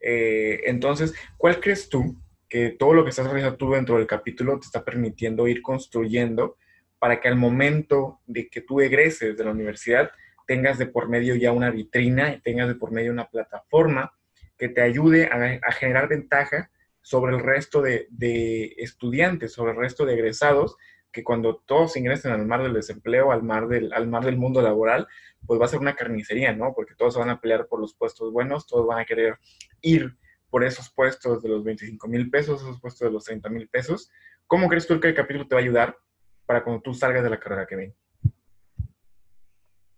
Eh, 0.00 0.60
entonces, 0.64 1.14
¿cuál 1.36 1.60
crees 1.60 1.88
tú 1.88 2.16
que 2.48 2.70
todo 2.70 2.94
lo 2.94 3.02
que 3.02 3.10
estás 3.10 3.26
realizando 3.26 3.56
tú 3.56 3.72
dentro 3.72 3.96
del 3.96 4.06
capítulo 4.06 4.58
te 4.58 4.66
está 4.66 4.84
permitiendo 4.84 5.48
ir 5.48 5.62
construyendo 5.62 6.58
para 6.98 7.20
que 7.20 7.26
al 7.26 7.34
momento 7.34 8.20
de 8.26 8.48
que 8.48 8.60
tú 8.60 8.80
egreses 8.80 9.36
de 9.36 9.44
la 9.44 9.50
universidad 9.50 10.12
tengas 10.46 10.78
de 10.78 10.86
por 10.86 11.08
medio 11.08 11.34
ya 11.34 11.52
una 11.52 11.70
vitrina 11.70 12.34
y 12.34 12.40
tengas 12.40 12.68
de 12.68 12.74
por 12.74 12.92
medio 12.92 13.12
una 13.12 13.28
plataforma 13.28 14.12
que 14.58 14.68
te 14.68 14.80
ayude 14.80 15.26
a, 15.26 15.72
generar 15.72 16.08
ventaja 16.08 16.70
sobre 17.00 17.34
el 17.34 17.42
resto 17.42 17.82
de, 17.82 18.74
estudiantes, 18.78 19.52
sobre 19.52 19.72
el 19.72 19.78
resto 19.78 20.06
de 20.06 20.14
egresados, 20.14 20.76
que 21.10 21.24
cuando 21.24 21.56
todos 21.66 21.96
ingresen 21.96 22.32
al 22.32 22.46
mar 22.46 22.62
del 22.62 22.72
desempleo, 22.72 23.32
al 23.32 23.42
mar 23.42 23.66
del, 23.68 23.92
al 23.92 24.06
mar 24.06 24.24
del 24.24 24.36
mundo 24.36 24.62
laboral, 24.62 25.08
pues 25.46 25.60
va 25.60 25.64
a 25.64 25.68
ser 25.68 25.80
una 25.80 25.94
carnicería, 25.94 26.54
¿no? 26.54 26.72
Porque 26.74 26.94
todos 26.94 27.16
van 27.16 27.28
a 27.28 27.40
pelear 27.40 27.66
por 27.66 27.80
los 27.80 27.94
puestos 27.94 28.32
buenos, 28.32 28.66
todos 28.66 28.86
van 28.86 29.00
a 29.00 29.04
querer 29.04 29.38
ir 29.80 30.16
por 30.48 30.64
esos 30.64 30.90
puestos 30.90 31.42
de 31.42 31.48
los 31.48 31.64
25 31.64 32.08
mil 32.08 32.30
pesos, 32.30 32.62
esos 32.62 32.80
puestos 32.80 33.08
de 33.08 33.12
los 33.12 33.24
30 33.24 33.48
mil 33.48 33.68
pesos. 33.68 34.10
¿Cómo 34.46 34.68
crees 34.68 34.86
tú 34.86 35.00
que 35.00 35.08
el 35.08 35.14
capítulo 35.14 35.48
te 35.48 35.54
va 35.54 35.60
a 35.60 35.64
ayudar 35.64 35.98
para 36.46 36.62
cuando 36.62 36.82
tú 36.82 36.94
salgas 36.94 37.24
de 37.24 37.30
la 37.30 37.40
carrera 37.40 37.66
que 37.66 37.76
viene? 37.76 37.94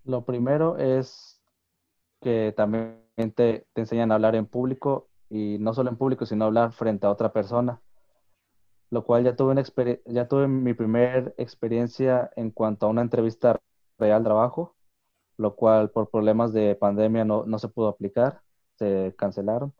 Lo 0.04 0.24
primero 0.24 0.76
es 0.78 1.40
que 2.20 2.52
también 2.56 3.02
te, 3.34 3.66
enseñan 3.74 4.12
a 4.12 4.16
hablar 4.16 4.36
en 4.36 4.46
público 4.46 5.08
y 5.28 5.58
no 5.58 5.74
solo 5.74 5.90
en 5.90 5.96
público, 5.96 6.26
sino 6.26 6.44
hablar 6.44 6.72
frente 6.72 7.06
a 7.06 7.10
otra 7.10 7.32
persona. 7.32 7.80
Lo 8.90 9.04
cual 9.04 9.24
ya 9.24 9.34
tuve, 9.34 9.52
una 9.52 9.64
ya 10.06 10.28
tuve 10.28 10.46
mi 10.46 10.74
primera 10.74 11.32
experiencia 11.36 12.30
en 12.36 12.50
cuanto 12.50 12.86
a 12.86 12.90
una 12.90 13.02
entrevista 13.02 13.60
real 13.98 14.22
trabajo, 14.22 14.76
lo 15.36 15.56
cual 15.56 15.90
por 15.90 16.10
problemas 16.10 16.52
de 16.52 16.74
pandemia 16.76 17.24
no, 17.24 17.44
no 17.46 17.58
se 17.58 17.68
pudo 17.68 17.88
aplicar, 17.88 18.42
se 18.76 19.14
cancelaron 19.16 19.74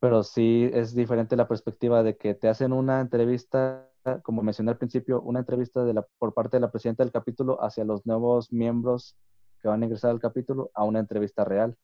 pero 0.00 0.22
sí 0.22 0.68
es 0.72 0.94
diferente 0.94 1.36
la 1.36 1.46
perspectiva 1.46 2.02
de 2.02 2.16
que 2.16 2.34
te 2.34 2.48
hacen 2.48 2.72
una 2.72 3.00
entrevista, 3.00 3.89
como 4.22 4.42
mencioné 4.42 4.70
al 4.70 4.78
principio, 4.78 5.20
una 5.22 5.40
entrevista 5.40 5.84
de 5.84 5.94
la, 5.94 6.06
por 6.18 6.34
parte 6.34 6.56
de 6.56 6.60
la 6.60 6.70
presidenta 6.70 7.02
del 7.02 7.12
capítulo 7.12 7.62
hacia 7.62 7.84
los 7.84 8.06
nuevos 8.06 8.52
miembros 8.52 9.16
que 9.60 9.68
van 9.68 9.82
a 9.82 9.84
ingresar 9.84 10.10
al 10.10 10.20
capítulo 10.20 10.70
a 10.74 10.84
una 10.84 11.00
entrevista 11.00 11.44
real, 11.44 11.76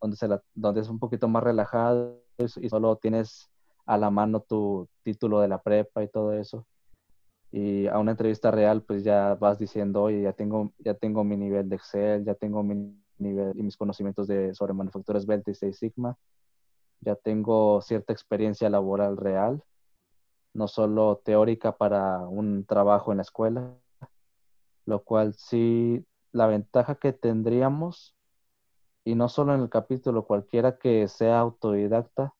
donde, 0.00 0.16
se 0.16 0.28
la, 0.28 0.42
donde 0.54 0.80
es 0.80 0.88
un 0.88 0.98
poquito 0.98 1.28
más 1.28 1.42
relajado 1.42 2.22
y 2.38 2.68
solo 2.68 2.96
tienes 2.96 3.50
a 3.84 3.98
la 3.98 4.10
mano 4.10 4.40
tu 4.40 4.88
título 5.02 5.40
de 5.40 5.48
la 5.48 5.60
prepa 5.60 6.02
y 6.02 6.08
todo 6.08 6.32
eso. 6.32 6.66
Y 7.50 7.86
a 7.86 7.98
una 7.98 8.12
entrevista 8.12 8.50
real, 8.50 8.82
pues 8.82 9.04
ya 9.04 9.34
vas 9.34 9.58
diciendo, 9.58 10.02
oye, 10.02 10.22
ya 10.22 10.32
tengo, 10.32 10.72
ya 10.78 10.94
tengo 10.94 11.22
mi 11.22 11.36
nivel 11.36 11.68
de 11.68 11.76
Excel, 11.76 12.24
ya 12.24 12.34
tengo 12.34 12.62
mi 12.62 12.96
nivel 13.18 13.58
y 13.58 13.62
mis 13.62 13.76
conocimientos 13.76 14.26
de, 14.26 14.54
sobre 14.54 14.72
manufacturas 14.72 15.24
Svelte 15.24 15.50
y 15.50 15.54
Six 15.54 15.78
Sigma 15.78 16.16
ya 17.02 17.16
tengo 17.16 17.80
cierta 17.82 18.12
experiencia 18.12 18.70
laboral 18.70 19.16
real, 19.16 19.62
no 20.54 20.68
solo 20.68 21.20
teórica 21.24 21.76
para 21.76 22.18
un 22.18 22.64
trabajo 22.64 23.12
en 23.12 23.18
la 23.18 23.22
escuela, 23.22 23.74
lo 24.84 25.02
cual 25.02 25.34
sí, 25.34 26.04
la 26.32 26.46
ventaja 26.46 26.96
que 26.96 27.12
tendríamos, 27.12 28.14
y 29.04 29.14
no 29.14 29.28
solo 29.28 29.54
en 29.54 29.60
el 29.60 29.68
capítulo, 29.68 30.26
cualquiera 30.26 30.78
que 30.78 31.08
sea 31.08 31.40
autodidacta, 31.40 32.34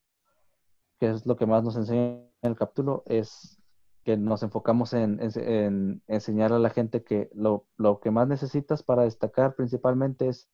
que 1.00 1.10
es 1.10 1.26
lo 1.26 1.36
que 1.36 1.46
más 1.46 1.64
nos 1.64 1.76
enseña 1.76 2.22
en 2.42 2.50
el 2.50 2.56
capítulo, 2.56 3.02
es 3.06 3.58
que 4.04 4.16
nos 4.16 4.42
enfocamos 4.42 4.92
en, 4.94 5.20
enseñar 6.06 6.52
a 6.52 6.58
la 6.58 6.70
gente 6.70 7.04
que 7.04 7.30
lo, 7.34 7.66
lo 7.76 8.00
que 8.00 8.10
más 8.10 8.26
necesitas 8.28 8.82
para 8.82 9.04
destacar 9.04 9.54
principalmente 9.54 10.28
es 10.28 10.48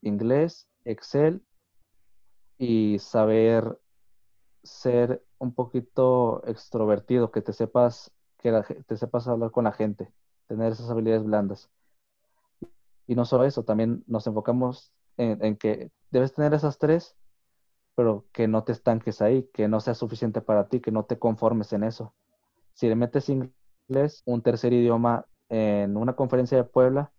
inglés, 0.00 0.68
Excel 0.84 1.42
y 2.58 2.98
saber 2.98 3.78
ser 4.62 5.24
un 5.44 5.54
poquito 5.54 6.42
extrovertido, 6.46 7.30
que 7.30 7.42
te 7.42 7.52
sepas, 7.52 8.12
que 8.38 8.50
te 8.86 8.96
sepas 8.96 9.28
hablar 9.28 9.50
con 9.50 9.64
la 9.64 9.72
gente, 9.72 10.10
tener 10.48 10.72
esas 10.72 10.90
habilidades 10.90 11.24
blandas. 11.24 11.70
Y 13.06 13.14
no 13.14 13.24
solo 13.24 13.44
eso, 13.44 13.64
también 13.64 14.02
nos 14.06 14.26
enfocamos 14.26 14.92
en, 15.16 15.56
que 15.56 15.90
debes 16.10 16.32
tener 16.32 16.54
esas 16.54 16.78
tres, 16.78 17.16
pero 17.94 18.24
que 18.32 18.48
no 18.48 18.64
te 18.64 18.72
estanques 18.72 19.22
ahí, 19.22 19.48
que 19.52 19.68
no 19.68 19.80
sea 19.80 19.94
suficiente 19.94 20.40
para 20.40 20.68
ti, 20.68 20.80
que 20.80 20.90
no 20.90 21.04
te 21.04 21.18
conformes 21.18 21.72
en 21.72 21.84
eso. 21.84 22.14
Si 22.72 22.88
le 22.88 22.96
metes 22.96 23.28
inglés, 23.28 24.22
un 24.24 24.42
tercer 24.42 24.72
idioma, 24.72 25.26
en 25.48 25.96
una 25.96 26.16
conferencia 26.16 26.56
de 26.56 26.64
Puebla, 26.64 27.12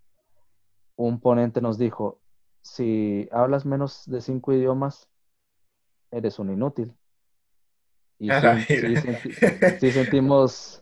un 0.95 1.19
ponente 1.19 1.61
nos 1.61 1.77
dijo, 1.77 2.19
si 2.61 3.29
hablas 3.31 3.65
menos 3.65 4.03
de 4.07 4.21
cinco 4.21 4.51
idiomas, 4.51 5.07
eres 6.11 6.39
un 6.39 6.51
inútil. 6.51 6.95
Y 8.17 8.29
sí, 9.79 9.91
sentimos, 9.91 10.79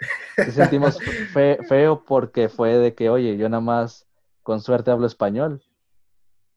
sentimos 0.51 0.99
feo 1.33 2.03
porque 2.05 2.47
fue 2.49 2.77
de 2.77 2.93
que, 2.93 3.09
oye, 3.09 3.37
yo 3.37 3.49
nada 3.49 3.61
más 3.61 4.07
con 4.43 4.61
suerte 4.61 4.91
hablo 4.91 5.07
español. 5.07 5.63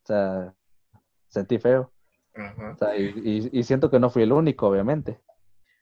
O 0.05 0.07
sea, 0.07 0.55
sentí 1.29 1.59
feo. 1.59 1.93
y, 2.97 3.63
siento 3.63 3.91
que 3.91 3.99
no 3.99 4.11
fui 4.11 4.23
el 4.23 4.33
único, 4.33 4.69
obviamente. 4.69 5.19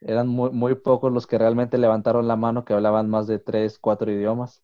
Eran 0.01 0.29
muy, 0.29 0.51
muy 0.51 0.75
pocos 0.75 1.13
los 1.13 1.27
que 1.27 1.39
realmente 1.39 1.79
levantaron 1.79 2.29
la 2.29 2.37
mano 2.37 2.65
que 2.65 2.75
hablaban 2.75 3.09
más 3.09 3.27
de 3.27 3.39
tres, 3.39 3.79
cuatro 3.79 4.13
idiomas. 4.13 4.63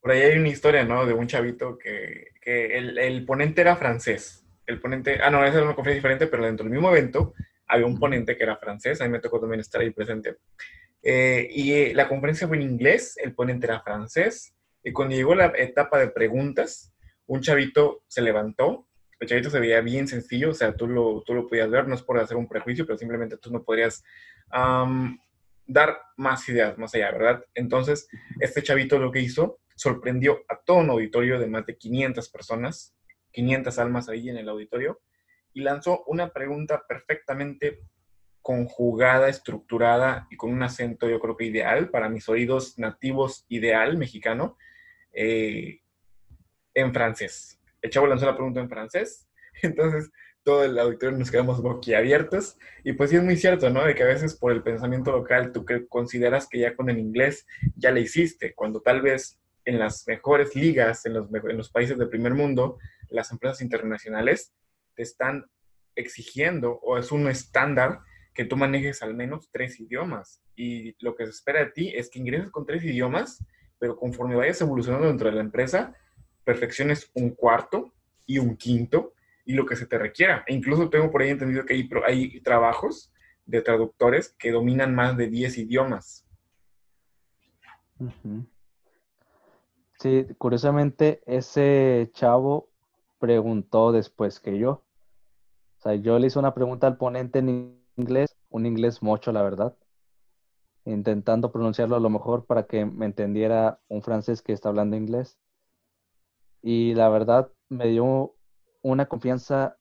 Por 0.00 0.12
ahí 0.12 0.22
hay 0.22 0.38
una 0.38 0.48
historia, 0.48 0.84
¿no? 0.84 1.04
De 1.04 1.12
un 1.12 1.26
chavito 1.26 1.76
que, 1.76 2.28
que 2.40 2.78
el, 2.78 2.96
el 2.98 3.24
ponente 3.26 3.60
era 3.60 3.76
francés. 3.76 4.44
El 4.66 4.80
ponente, 4.80 5.20
ah, 5.22 5.30
no, 5.30 5.44
esa 5.44 5.56
era 5.56 5.66
una 5.66 5.74
conferencia 5.74 5.98
diferente, 5.98 6.26
pero 6.28 6.44
dentro 6.44 6.64
del 6.64 6.72
mismo 6.72 6.90
evento 6.90 7.34
había 7.68 7.86
un 7.86 7.98
ponente 7.98 8.36
que 8.36 8.42
era 8.42 8.56
francés, 8.56 9.00
a 9.00 9.04
mí 9.04 9.10
me 9.10 9.20
tocó 9.20 9.38
también 9.38 9.60
estar 9.60 9.80
ahí 9.80 9.90
presente. 9.90 10.36
Eh, 11.02 11.48
y 11.50 11.72
eh, 11.72 11.94
la 11.94 12.08
conferencia 12.08 12.48
fue 12.48 12.56
en 12.56 12.62
inglés, 12.62 13.16
el 13.22 13.34
ponente 13.34 13.66
era 13.66 13.80
francés, 13.80 14.54
y 14.82 14.92
cuando 14.92 15.14
llegó 15.14 15.34
la 15.34 15.52
etapa 15.56 15.98
de 15.98 16.08
preguntas, 16.08 16.92
un 17.26 17.40
chavito 17.40 18.02
se 18.08 18.22
levantó, 18.22 18.88
el 19.20 19.28
chavito 19.28 19.50
se 19.50 19.60
veía 19.60 19.80
bien 19.80 20.08
sencillo, 20.08 20.50
o 20.50 20.54
sea, 20.54 20.74
tú 20.74 20.86
lo, 20.86 21.22
tú 21.26 21.34
lo 21.34 21.46
podías 21.46 21.70
ver, 21.70 21.86
no 21.86 21.94
es 21.94 22.02
por 22.02 22.18
hacer 22.18 22.36
un 22.36 22.48
prejuicio, 22.48 22.86
pero 22.86 22.98
simplemente 22.98 23.36
tú 23.36 23.50
no 23.52 23.62
podrías 23.62 24.02
dar 25.66 25.98
más 26.16 26.48
ideas 26.48 26.78
más 26.78 26.94
allá, 26.94 27.12
¿verdad? 27.12 27.44
Entonces, 27.54 28.08
este 28.40 28.62
chavito 28.62 28.98
lo 28.98 29.12
que 29.12 29.20
hizo, 29.20 29.60
sorprendió 29.76 30.40
a 30.48 30.56
todo 30.64 30.78
un 30.78 30.90
auditorio 30.90 31.38
de 31.38 31.46
más 31.46 31.66
de 31.66 31.76
500 31.76 32.28
personas, 32.30 32.94
500 33.32 33.78
almas 33.78 34.08
ahí 34.08 34.30
en 34.30 34.38
el 34.38 34.48
auditorio, 34.48 35.00
y 35.52 35.62
lanzó 35.62 36.04
una 36.06 36.32
pregunta 36.32 36.84
perfectamente 36.86 37.80
conjugada, 38.42 39.28
estructurada 39.28 40.26
y 40.30 40.36
con 40.36 40.52
un 40.52 40.62
acento 40.62 41.08
yo 41.08 41.20
creo 41.20 41.36
que 41.36 41.44
ideal 41.44 41.90
para 41.90 42.08
mis 42.08 42.28
oídos 42.28 42.78
nativos, 42.78 43.44
ideal 43.48 43.98
mexicano, 43.98 44.56
eh, 45.12 45.80
en 46.74 46.94
francés. 46.94 47.60
El 47.82 47.90
chavo 47.90 48.06
lanzó 48.06 48.26
la 48.26 48.36
pregunta 48.36 48.60
en 48.60 48.68
francés, 48.68 49.28
entonces 49.62 50.10
todo 50.42 50.64
el 50.64 50.78
auditorio 50.78 51.18
nos 51.18 51.30
quedamos 51.30 51.60
boquiabiertos 51.60 52.56
y 52.84 52.94
pues 52.94 53.10
sí 53.10 53.16
es 53.16 53.22
muy 53.22 53.36
cierto, 53.36 53.68
¿no? 53.68 53.84
De 53.84 53.94
que 53.94 54.02
a 54.02 54.06
veces 54.06 54.34
por 54.34 54.52
el 54.52 54.62
pensamiento 54.62 55.12
local 55.12 55.52
tú 55.52 55.66
consideras 55.88 56.48
que 56.48 56.60
ya 56.60 56.74
con 56.74 56.88
el 56.88 56.98
inglés 56.98 57.46
ya 57.76 57.90
le 57.90 58.00
hiciste, 58.00 58.54
cuando 58.54 58.80
tal 58.80 59.02
vez 59.02 59.38
en 59.66 59.78
las 59.78 60.06
mejores 60.06 60.56
ligas, 60.56 61.04
en 61.04 61.12
los, 61.12 61.28
en 61.34 61.56
los 61.58 61.70
países 61.70 61.98
del 61.98 62.08
primer 62.08 62.32
mundo, 62.32 62.78
las 63.10 63.30
empresas 63.30 63.60
internacionales 63.60 64.54
te 64.98 65.04
están 65.04 65.46
exigiendo 65.94 66.80
o 66.82 66.98
es 66.98 67.12
un 67.12 67.28
estándar 67.28 68.00
que 68.34 68.44
tú 68.44 68.56
manejes 68.56 69.00
al 69.00 69.14
menos 69.14 69.48
tres 69.52 69.78
idiomas. 69.78 70.42
Y 70.56 70.96
lo 71.04 71.14
que 71.14 71.24
se 71.24 71.30
espera 71.30 71.60
de 71.60 71.70
ti 71.70 71.92
es 71.94 72.10
que 72.10 72.18
ingreses 72.18 72.50
con 72.50 72.66
tres 72.66 72.82
idiomas, 72.82 73.44
pero 73.78 73.96
conforme 73.96 74.34
vayas 74.34 74.60
evolucionando 74.60 75.06
dentro 75.06 75.30
de 75.30 75.36
la 75.36 75.40
empresa, 75.40 75.94
perfecciones 76.42 77.12
un 77.14 77.30
cuarto 77.30 77.94
y 78.26 78.38
un 78.38 78.56
quinto 78.56 79.14
y 79.44 79.54
lo 79.54 79.66
que 79.66 79.76
se 79.76 79.86
te 79.86 79.98
requiera. 79.98 80.44
E 80.48 80.52
incluso 80.52 80.90
tengo 80.90 81.12
por 81.12 81.22
ahí 81.22 81.30
entendido 81.30 81.64
que 81.64 81.74
hay, 81.74 81.88
hay 82.04 82.40
trabajos 82.40 83.12
de 83.46 83.62
traductores 83.62 84.34
que 84.36 84.50
dominan 84.50 84.96
más 84.96 85.16
de 85.16 85.28
10 85.28 85.58
idiomas. 85.58 86.26
Sí, 90.00 90.26
curiosamente 90.38 91.22
ese 91.24 92.10
chavo 92.14 92.68
preguntó 93.20 93.92
después 93.92 94.40
que 94.40 94.58
yo. 94.58 94.82
O 95.78 95.80
sea, 95.82 95.94
yo 95.94 96.18
le 96.18 96.26
hice 96.26 96.38
una 96.38 96.54
pregunta 96.54 96.86
al 96.86 96.96
ponente 96.96 97.38
en 97.40 97.78
inglés, 97.96 98.36
un 98.50 98.66
inglés 98.66 99.02
mocho, 99.02 99.32
la 99.32 99.42
verdad, 99.42 99.76
intentando 100.84 101.52
pronunciarlo 101.52 101.96
a 101.96 102.00
lo 102.00 102.10
mejor 102.10 102.46
para 102.46 102.66
que 102.66 102.84
me 102.84 103.06
entendiera 103.06 103.80
un 103.88 104.02
francés 104.02 104.42
que 104.42 104.52
está 104.52 104.68
hablando 104.70 104.96
inglés. 104.96 105.38
Y 106.62 106.94
la 106.94 107.08
verdad 107.08 107.50
me 107.68 107.86
dio 107.88 108.34
una 108.82 109.06
confianza 109.06 109.78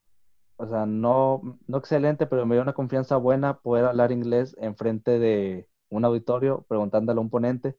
o 0.57 0.67
sea, 0.67 0.85
no, 0.87 1.59
no 1.67 1.77
excelente, 1.77 2.25
pero 2.25 2.45
me 2.45 2.55
dio 2.55 2.63
una 2.63 2.73
confianza 2.73 3.17
buena 3.17 3.59
poder 3.59 3.85
hablar 3.85 4.11
inglés 4.11 4.55
en 4.59 4.75
frente 4.75 5.19
de 5.19 5.69
un 5.89 6.03
auditorio 6.03 6.65
preguntándole 6.67 7.19
a 7.19 7.21
un 7.21 7.29
ponente. 7.29 7.77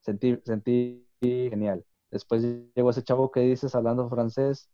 Sentí, 0.00 0.40
sentí 0.44 1.08
genial. 1.20 1.84
Después 2.10 2.42
llegó 2.74 2.90
ese 2.90 3.02
chavo 3.02 3.32
que 3.32 3.40
dices 3.40 3.74
hablando 3.74 4.08
francés 4.08 4.70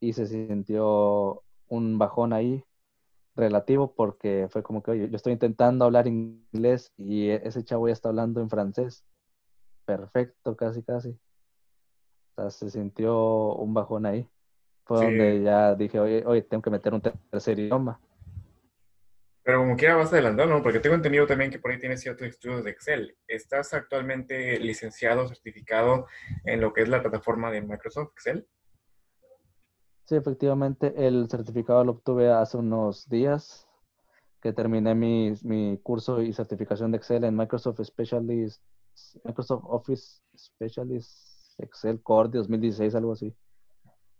y 0.00 0.12
se 0.12 0.26
sintió 0.26 1.44
un 1.70 1.98
bajón 1.98 2.32
ahí 2.34 2.62
relativo 3.34 3.94
porque 3.94 4.48
fue 4.50 4.62
como 4.62 4.82
que, 4.82 4.90
oye, 4.90 5.08
yo 5.08 5.16
estoy 5.16 5.32
intentando 5.32 5.84
hablar 5.84 6.06
inglés 6.06 6.92
y 6.98 7.30
e, 7.30 7.40
ese 7.44 7.64
chavo 7.64 7.88
ya 7.88 7.94
está 7.94 8.10
hablando 8.10 8.40
en 8.40 8.50
francés. 8.50 9.04
Perfecto, 9.86 10.56
casi, 10.56 10.82
casi. 10.82 11.18
O 12.36 12.42
sea, 12.42 12.50
se 12.50 12.70
sintió 12.70 13.54
un 13.54 13.72
bajón 13.72 14.04
ahí. 14.06 14.28
Fue 14.84 15.04
donde 15.04 15.42
ya 15.42 15.74
dije, 15.74 16.00
oye, 16.00 16.24
oye, 16.26 16.42
tengo 16.42 16.62
que 16.62 16.70
meter 16.70 16.92
un 16.92 17.00
tercer 17.00 17.58
idioma. 17.58 18.00
Pero 19.42 19.60
como 19.60 19.76
quiera 19.76 19.96
vas 19.96 20.12
adelantando, 20.12 20.54
¿no? 20.54 20.62
Porque 20.62 20.80
tengo 20.80 20.96
entendido 20.96 21.26
también 21.26 21.50
que 21.50 21.58
por 21.58 21.70
ahí 21.70 21.78
tienes 21.78 22.00
ciertos 22.00 22.26
estudios 22.26 22.64
de 22.64 22.70
Excel. 22.70 23.16
¿Estás 23.26 23.72
actualmente 23.72 24.58
licenciado, 24.58 25.26
certificado 25.28 26.06
en 26.44 26.60
lo 26.60 26.72
que 26.72 26.82
es 26.82 26.88
la 26.88 27.00
plataforma 27.00 27.50
de 27.50 27.62
Microsoft 27.62 28.12
Excel? 28.12 28.46
Sí, 30.10 30.16
efectivamente, 30.16 30.92
el 31.06 31.28
certificado 31.30 31.84
lo 31.84 31.92
obtuve 31.92 32.32
hace 32.32 32.56
unos 32.56 33.08
días 33.08 33.68
que 34.42 34.52
terminé 34.52 34.92
mi, 34.92 35.34
mi 35.44 35.78
curso 35.84 36.20
y 36.20 36.32
certificación 36.32 36.90
de 36.90 36.96
Excel 36.96 37.22
en 37.22 37.36
Microsoft 37.36 37.80
Specialist, 37.84 38.60
Microsoft 39.22 39.62
Office 39.68 40.20
Specialist 40.36 41.54
Excel 41.58 42.02
Core 42.02 42.28
2016, 42.28 42.96
algo 42.96 43.12
así. 43.12 43.32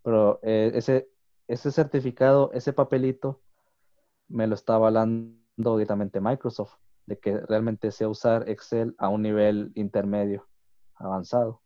Pero 0.04 0.38
eh, 0.44 0.70
ese, 0.74 1.10
ese 1.48 1.72
certificado, 1.72 2.52
ese 2.52 2.72
papelito, 2.72 3.40
me 4.28 4.46
lo 4.46 4.54
está 4.54 4.76
avalando 4.76 5.74
directamente 5.76 6.20
Microsoft, 6.20 6.74
de 7.06 7.18
que 7.18 7.36
realmente 7.36 7.90
sé 7.90 8.06
usar 8.06 8.48
Excel 8.48 8.94
a 8.96 9.08
un 9.08 9.22
nivel 9.22 9.72
intermedio, 9.74 10.46
avanzado. 10.94 11.60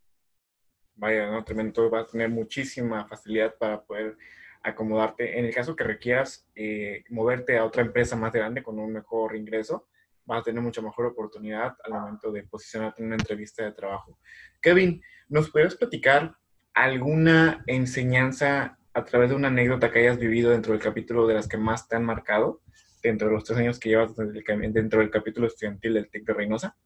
Vaya, 0.97 1.31
¿no? 1.31 1.45
Tremendo, 1.45 1.91
vas 1.91 2.09
a 2.09 2.11
tener 2.13 2.29
muchísima 2.29 3.07
facilidad 3.07 3.55
para 3.59 3.83
poder 3.83 4.17
acomodarte. 4.63 5.39
En 5.39 5.45
el 5.45 5.55
caso 5.55 5.75
que 5.75 5.85
requieras 5.85 6.47
eh, 6.55 7.05
moverte 7.11 7.59
a 7.59 7.65
otra 7.65 7.83
empresa 7.83 8.17
más 8.17 8.33
grande 8.33 8.63
con 8.63 8.79
un 8.79 8.93
mejor 8.93 9.37
ingreso, 9.37 9.89
vas 10.25 10.41
a 10.41 10.45
tener 10.45 10.63
mucha 10.63 10.81
mejor 10.81 11.07
oportunidad 11.07 11.75
al 11.85 11.93
momento 11.93 12.33
de 12.33 12.45
posicionarte 12.45 13.03
en 13.03 13.09
una 13.09 13.17
entrevista 13.17 13.65
de 13.65 13.73
trabajo. 13.73 14.19
Kevin, 14.61 15.03
¿nos 15.29 15.51
puedes 15.51 15.75
platicar 15.75 16.37
alguna 16.73 17.63
enseñanza 17.67 18.79
a 18.95 19.05
través 19.05 19.31
de 19.31 19.37
una 19.37 19.49
anécdota 19.49 19.91
que 19.91 19.99
hayas 20.01 20.19
vivido 20.19 20.51
dentro 20.51 20.73
del 20.73 20.83
capítulo 20.83 21.27
de 21.27 21.35
las 21.35 21.49
que 21.49 21.57
más 21.57 21.89
te 21.89 21.97
han 21.97 22.05
marcado, 22.05 22.63
dentro 23.03 23.29
de 23.29 23.35
los 23.35 23.45
tres 23.45 23.59
años 23.59 23.79
que 23.79 23.91
llevas 23.91 24.15
dentro 24.17 25.01
del 25.01 25.11
capítulo 25.11 25.47
estudiantil 25.47 25.95
del 25.95 26.09
TEC 26.09 26.25
de 26.25 26.33
Reynosa? 26.33 26.77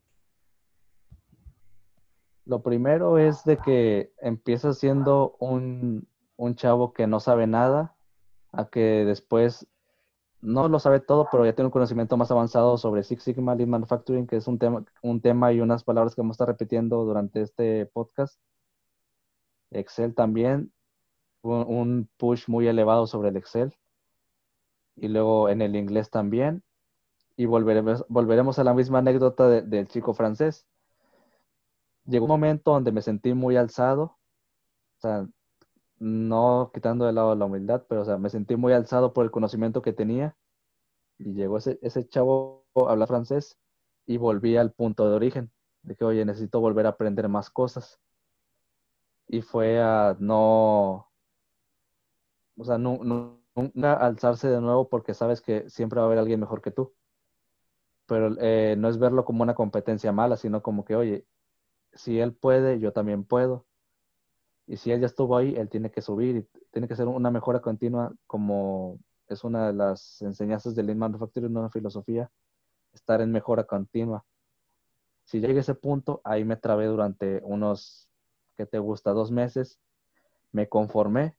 Lo 2.49 2.63
primero 2.63 3.19
es 3.19 3.45
de 3.45 3.59
que 3.59 4.11
empiezas 4.23 4.79
siendo 4.79 5.37
un, 5.39 6.09
un 6.39 6.55
chavo 6.55 6.95
que 6.95 7.07
no 7.07 7.21
sabe 7.21 7.47
nada, 7.47 7.95
a 8.53 8.65
que 8.71 9.05
después 9.05 9.69
no 10.41 10.67
lo 10.69 10.79
sabe 10.79 11.01
todo, 11.01 11.29
pero 11.31 11.45
ya 11.45 11.55
tiene 11.55 11.67
un 11.67 11.73
conocimiento 11.73 12.17
más 12.17 12.31
avanzado 12.31 12.79
sobre 12.79 13.03
Six 13.03 13.23
Sigma 13.23 13.55
Lean 13.55 13.69
Manufacturing, 13.69 14.27
que 14.27 14.37
es 14.37 14.47
un 14.47 14.59
tema, 14.59 14.83
un 15.03 15.21
tema 15.21 15.53
y 15.53 15.61
unas 15.61 15.85
palabras 15.85 16.15
que 16.15 16.23
vamos 16.23 16.37
a 16.37 16.37
estar 16.37 16.49
repitiendo 16.49 17.05
durante 17.05 17.43
este 17.43 17.85
podcast. 17.85 18.41
Excel 19.71 20.15
también, 20.15 20.73
un, 21.43 22.09
push 22.17 22.49
muy 22.49 22.67
elevado 22.67 23.07
sobre 23.07 23.29
el 23.29 23.37
Excel. 23.37 23.75
Y 24.97 25.09
luego 25.09 25.51
en 25.51 25.61
el 25.61 25.77
inglés 25.77 26.09
también. 26.09 26.63
Y 27.37 27.45
volveremos, 27.45 28.07
volveremos 28.09 28.59
a 28.59 28.65
la 28.65 28.73
misma 28.73 29.01
anécdota 29.01 29.49
del 29.49 29.87
chico 29.89 30.15
francés. 30.15 30.67
Llegó 32.09 32.25
un 32.25 32.31
momento 32.31 32.73
donde 32.73 32.91
me 32.91 33.03
sentí 33.03 33.35
muy 33.35 33.57
alzado. 33.57 34.03
O 34.99 35.01
sea, 35.01 35.29
no 35.99 36.71
quitando 36.73 37.05
de 37.07 37.13
lado 37.13 37.35
la 37.35 37.45
humildad, 37.45 37.85
pero 37.89 38.03
o 38.03 38.05
sea, 38.05 38.19
me 38.19 38.31
sentí 38.31 38.57
muy 38.57 38.73
alzado 38.73 39.13
por 39.13 39.25
el 39.25 39.31
conocimiento 39.31 39.83
que 39.83 39.93
tenía. 39.93 40.37
Y 41.19 41.35
llegó 41.35 41.59
ese, 41.59 41.79
ese 41.83 42.09
chavo 42.09 42.67
a 42.75 42.93
hablar 42.93 43.09
francés 43.09 43.59
y 44.07 44.17
volví 44.17 44.57
al 44.57 44.73
punto 44.73 45.09
de 45.09 45.17
origen, 45.17 45.53
de 45.83 45.97
que, 45.97 46.05
oye, 46.05 46.25
necesito 46.25 46.61
volver 46.61 46.87
a 46.87 46.91
aprender 46.91 47.29
más 47.29 47.51
cosas. 47.51 48.01
Y 49.27 49.43
fue 49.43 49.81
a 49.83 50.17
no, 50.19 51.11
o 52.57 52.65
sea, 52.65 52.79
nunca 52.79 53.95
alzarse 53.95 54.49
de 54.49 54.61
nuevo 54.61 54.89
porque 54.89 55.13
sabes 55.15 55.43
que 55.43 55.69
siempre 55.69 55.99
va 55.99 56.05
a 56.05 56.07
haber 56.07 56.19
alguien 56.19 56.41
mejor 56.41 56.63
que 56.63 56.71
tú. 56.71 56.95
Pero 58.07 58.35
eh, 58.41 58.77
no 58.79 58.89
es 58.89 58.99
verlo 58.99 59.25
como 59.27 59.43
una 59.43 59.55
competencia 59.55 60.13
mala, 60.13 60.37
sino 60.39 60.63
como 60.63 60.85
que, 60.85 60.97
oye, 60.97 61.27
si 61.93 62.21
él 62.21 62.33
puede, 62.33 62.79
yo 62.79 62.93
también 62.93 63.25
puedo. 63.25 63.65
Y 64.67 64.77
si 64.77 64.93
él 64.93 65.01
ya 65.01 65.07
estuvo 65.07 65.37
ahí, 65.37 65.55
él 65.57 65.69
tiene 65.69 65.91
que 65.91 66.03
subir 66.03 66.37
y 66.37 66.49
tiene 66.71 66.89
que 66.89 66.97
ser 66.97 67.09
una 67.09 67.31
mejora 67.31 67.61
continua, 67.61 68.13
como 68.27 68.99
es 69.29 69.45
una 69.45 69.69
de 69.69 69.73
las 69.73 70.21
enseñanzas 70.23 70.75
del 70.75 70.87
Lean 70.87 70.99
Manufacturing, 70.99 71.57
una 71.57 71.71
filosofía, 71.71 72.31
estar 72.93 73.21
en 73.21 73.33
mejora 73.33 73.65
continua. 73.65 74.25
Si 75.25 75.41
llegué 75.41 75.59
a 75.59 75.61
ese 75.61 75.75
punto, 75.75 76.21
ahí 76.25 76.45
me 76.45 76.57
trabé 76.57 76.87
durante 76.87 77.41
unos, 77.45 78.09
¿qué 78.57 78.67
te 78.67 78.79
gusta? 78.79 79.13
Dos 79.13 79.31
meses. 79.31 79.79
Me 80.53 80.69
conformé 80.69 81.37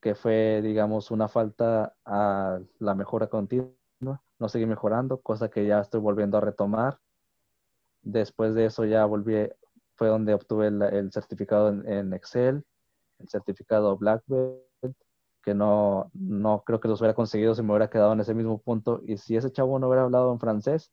que 0.00 0.14
fue, 0.14 0.60
digamos, 0.62 1.10
una 1.10 1.28
falta 1.28 1.94
a 2.04 2.60
la 2.78 2.94
mejora 2.94 3.28
continua. 3.28 3.74
No 4.00 4.48
seguí 4.48 4.66
mejorando, 4.66 5.20
cosa 5.20 5.50
que 5.50 5.66
ya 5.66 5.80
estoy 5.80 6.00
volviendo 6.00 6.38
a 6.38 6.40
retomar. 6.40 6.98
Después 8.02 8.54
de 8.54 8.64
eso 8.64 8.84
ya 8.86 9.04
volví, 9.04 9.48
fue 10.00 10.08
donde 10.08 10.32
obtuve 10.32 10.68
el, 10.68 11.12
certificado 11.12 11.68
en, 11.68 12.14
Excel, 12.14 12.64
el 13.18 13.28
certificado 13.28 13.98
Black 13.98 14.22
Belt, 14.28 14.96
que 15.42 15.52
no, 15.52 16.10
no 16.14 16.62
creo 16.64 16.80
que 16.80 16.88
los 16.88 17.02
hubiera 17.02 17.12
conseguido 17.12 17.54
si 17.54 17.62
me 17.62 17.72
hubiera 17.72 17.90
quedado 17.90 18.14
en 18.14 18.20
ese 18.20 18.32
mismo 18.32 18.62
punto. 18.62 19.02
Y 19.06 19.18
si 19.18 19.36
ese 19.36 19.52
chavo 19.52 19.78
no 19.78 19.88
hubiera 19.88 20.04
hablado 20.04 20.32
en 20.32 20.40
francés, 20.40 20.90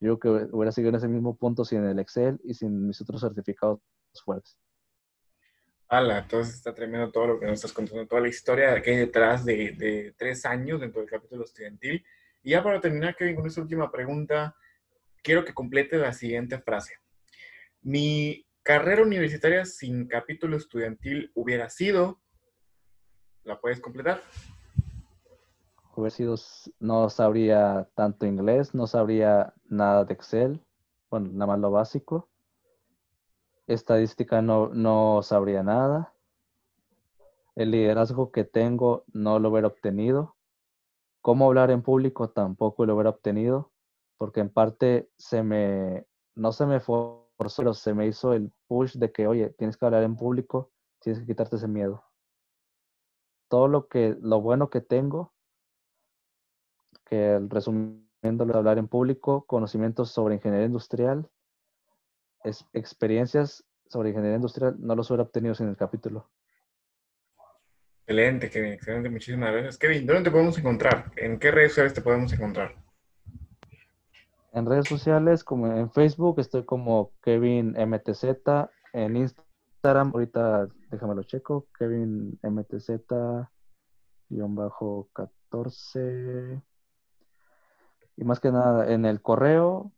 yo 0.00 0.18
creo 0.18 0.48
que 0.48 0.52
hubiera 0.52 0.72
seguido 0.72 0.88
en 0.88 0.96
ese 0.96 1.06
mismo 1.06 1.36
punto 1.36 1.64
sin 1.64 1.84
el 1.84 2.00
Excel 2.00 2.40
y 2.42 2.54
sin 2.54 2.88
mis 2.88 3.00
otros 3.00 3.20
certificados 3.20 3.78
fuertes. 4.24 4.58
Ala, 5.86 6.18
entonces 6.18 6.56
está 6.56 6.74
tremendo 6.74 7.12
todo 7.12 7.28
lo 7.28 7.38
que 7.38 7.46
nos 7.46 7.54
estás 7.54 7.72
contando, 7.72 8.08
toda 8.08 8.22
la 8.22 8.28
historia 8.28 8.82
que 8.82 8.90
hay 8.90 8.96
detrás 8.96 9.44
de, 9.44 10.12
tres 10.18 10.44
años 10.44 10.80
dentro 10.80 11.02
del 11.02 11.08
capítulo 11.08 11.44
estudiantil. 11.44 12.04
Y 12.42 12.50
ya 12.50 12.64
para 12.64 12.80
terminar, 12.80 13.14
Kevin, 13.14 13.36
con 13.36 13.46
esta 13.46 13.60
última 13.60 13.92
pregunta, 13.92 14.56
quiero 15.22 15.44
que 15.44 15.54
complete 15.54 15.98
la 15.98 16.12
siguiente 16.12 16.58
frase. 16.58 16.94
Mi 17.82 18.46
carrera 18.62 19.02
universitaria 19.02 19.64
sin 19.64 20.06
capítulo 20.06 20.56
estudiantil 20.56 21.30
hubiera 21.34 21.70
sido, 21.70 22.20
¿la 23.44 23.60
puedes 23.60 23.80
completar? 23.80 24.20
Hubiera 25.94 26.14
sido, 26.14 26.36
no 26.78 27.10
sabría 27.10 27.88
tanto 27.94 28.26
inglés, 28.26 28.74
no 28.74 28.86
sabría 28.86 29.54
nada 29.64 30.04
de 30.04 30.14
Excel, 30.14 30.64
bueno, 31.10 31.30
nada 31.32 31.46
más 31.46 31.58
lo 31.58 31.70
básico 31.70 32.30
Estadística 33.70 34.42
no, 34.42 34.70
no 34.70 35.22
sabría 35.22 35.62
nada. 35.62 36.12
El 37.54 37.70
liderazgo 37.70 38.32
que 38.32 38.42
tengo 38.42 39.04
no 39.12 39.38
lo 39.38 39.50
hubiera 39.50 39.68
obtenido. 39.68 40.34
Cómo 41.20 41.46
hablar 41.46 41.70
en 41.70 41.80
público 41.80 42.30
tampoco 42.30 42.84
lo 42.84 42.96
hubiera 42.96 43.10
obtenido, 43.10 43.70
porque 44.18 44.40
en 44.40 44.50
parte 44.50 45.08
se 45.18 45.44
me, 45.44 46.04
no 46.34 46.50
se 46.50 46.66
me 46.66 46.80
forzó, 47.40 47.62
pero 47.62 47.72
se 47.72 47.94
me 47.94 48.06
hizo 48.06 48.34
el 48.34 48.52
push 48.68 48.96
de 48.96 49.10
que, 49.10 49.26
oye, 49.26 49.48
tienes 49.56 49.78
que 49.78 49.86
hablar 49.86 50.02
en 50.02 50.14
público, 50.14 50.70
tienes 51.00 51.20
que 51.20 51.26
quitarte 51.26 51.56
ese 51.56 51.68
miedo. 51.68 52.04
Todo 53.48 53.66
lo 53.66 53.88
que, 53.88 54.14
lo 54.20 54.42
bueno 54.42 54.68
que 54.68 54.82
tengo, 54.82 55.32
que 57.06 57.40
resumiendo, 57.48 58.44
hablar 58.54 58.76
en 58.76 58.88
público, 58.88 59.46
conocimientos 59.46 60.10
sobre 60.10 60.34
ingeniería 60.34 60.66
industrial, 60.66 61.30
es, 62.44 62.66
experiencias 62.74 63.64
sobre 63.88 64.10
ingeniería 64.10 64.36
industrial 64.36 64.76
no 64.78 64.94
los 64.94 65.10
hubiera 65.10 65.22
obtenido 65.22 65.54
sin 65.54 65.68
el 65.68 65.78
capítulo. 65.78 66.28
Excelente, 68.06 68.50
Kevin, 68.50 68.72
excelente, 68.72 69.08
muchísimas 69.08 69.50
gracias. 69.50 69.78
Kevin, 69.78 70.06
¿dónde 70.06 70.24
te 70.24 70.30
podemos 70.30 70.58
encontrar? 70.58 71.10
¿En 71.16 71.38
qué 71.38 71.50
redes 71.50 71.70
sociales 71.70 71.94
te 71.94 72.02
podemos 72.02 72.30
encontrar? 72.34 72.89
En 74.52 74.66
redes 74.66 74.86
sociales, 74.86 75.44
como 75.44 75.68
en 75.68 75.90
Facebook, 75.92 76.40
estoy 76.40 76.64
como 76.64 77.12
Kevin 77.22 77.76
MTZ, 77.78 78.24
en 78.92 79.16
Instagram, 79.16 80.10
ahorita 80.12 80.68
déjame 80.90 81.24
checo, 81.24 81.68
Kevin 81.78 82.38
MTZ, 82.42 82.90
guion 84.28 84.54
bajo 84.56 85.08
14. 85.12 86.60
Y 88.16 88.24
más 88.24 88.40
que 88.40 88.50
nada, 88.50 88.92
en 88.92 89.04
el 89.04 89.22
correo, 89.22 89.92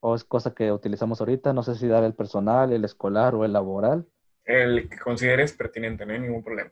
o 0.00 0.14
es 0.14 0.24
cosa 0.24 0.52
que 0.52 0.72
utilizamos 0.72 1.20
ahorita, 1.20 1.52
no 1.52 1.62
sé 1.62 1.76
si 1.76 1.86
dar 1.86 2.02
el 2.02 2.14
personal, 2.14 2.72
el 2.72 2.84
escolar 2.84 3.34
o 3.34 3.44
el 3.44 3.52
laboral. 3.52 4.06
El 4.44 4.88
que 4.88 4.98
consideres 4.98 5.52
pertinente, 5.52 6.04
no 6.04 6.12
hay 6.12 6.20
ningún 6.20 6.42
problema. 6.42 6.70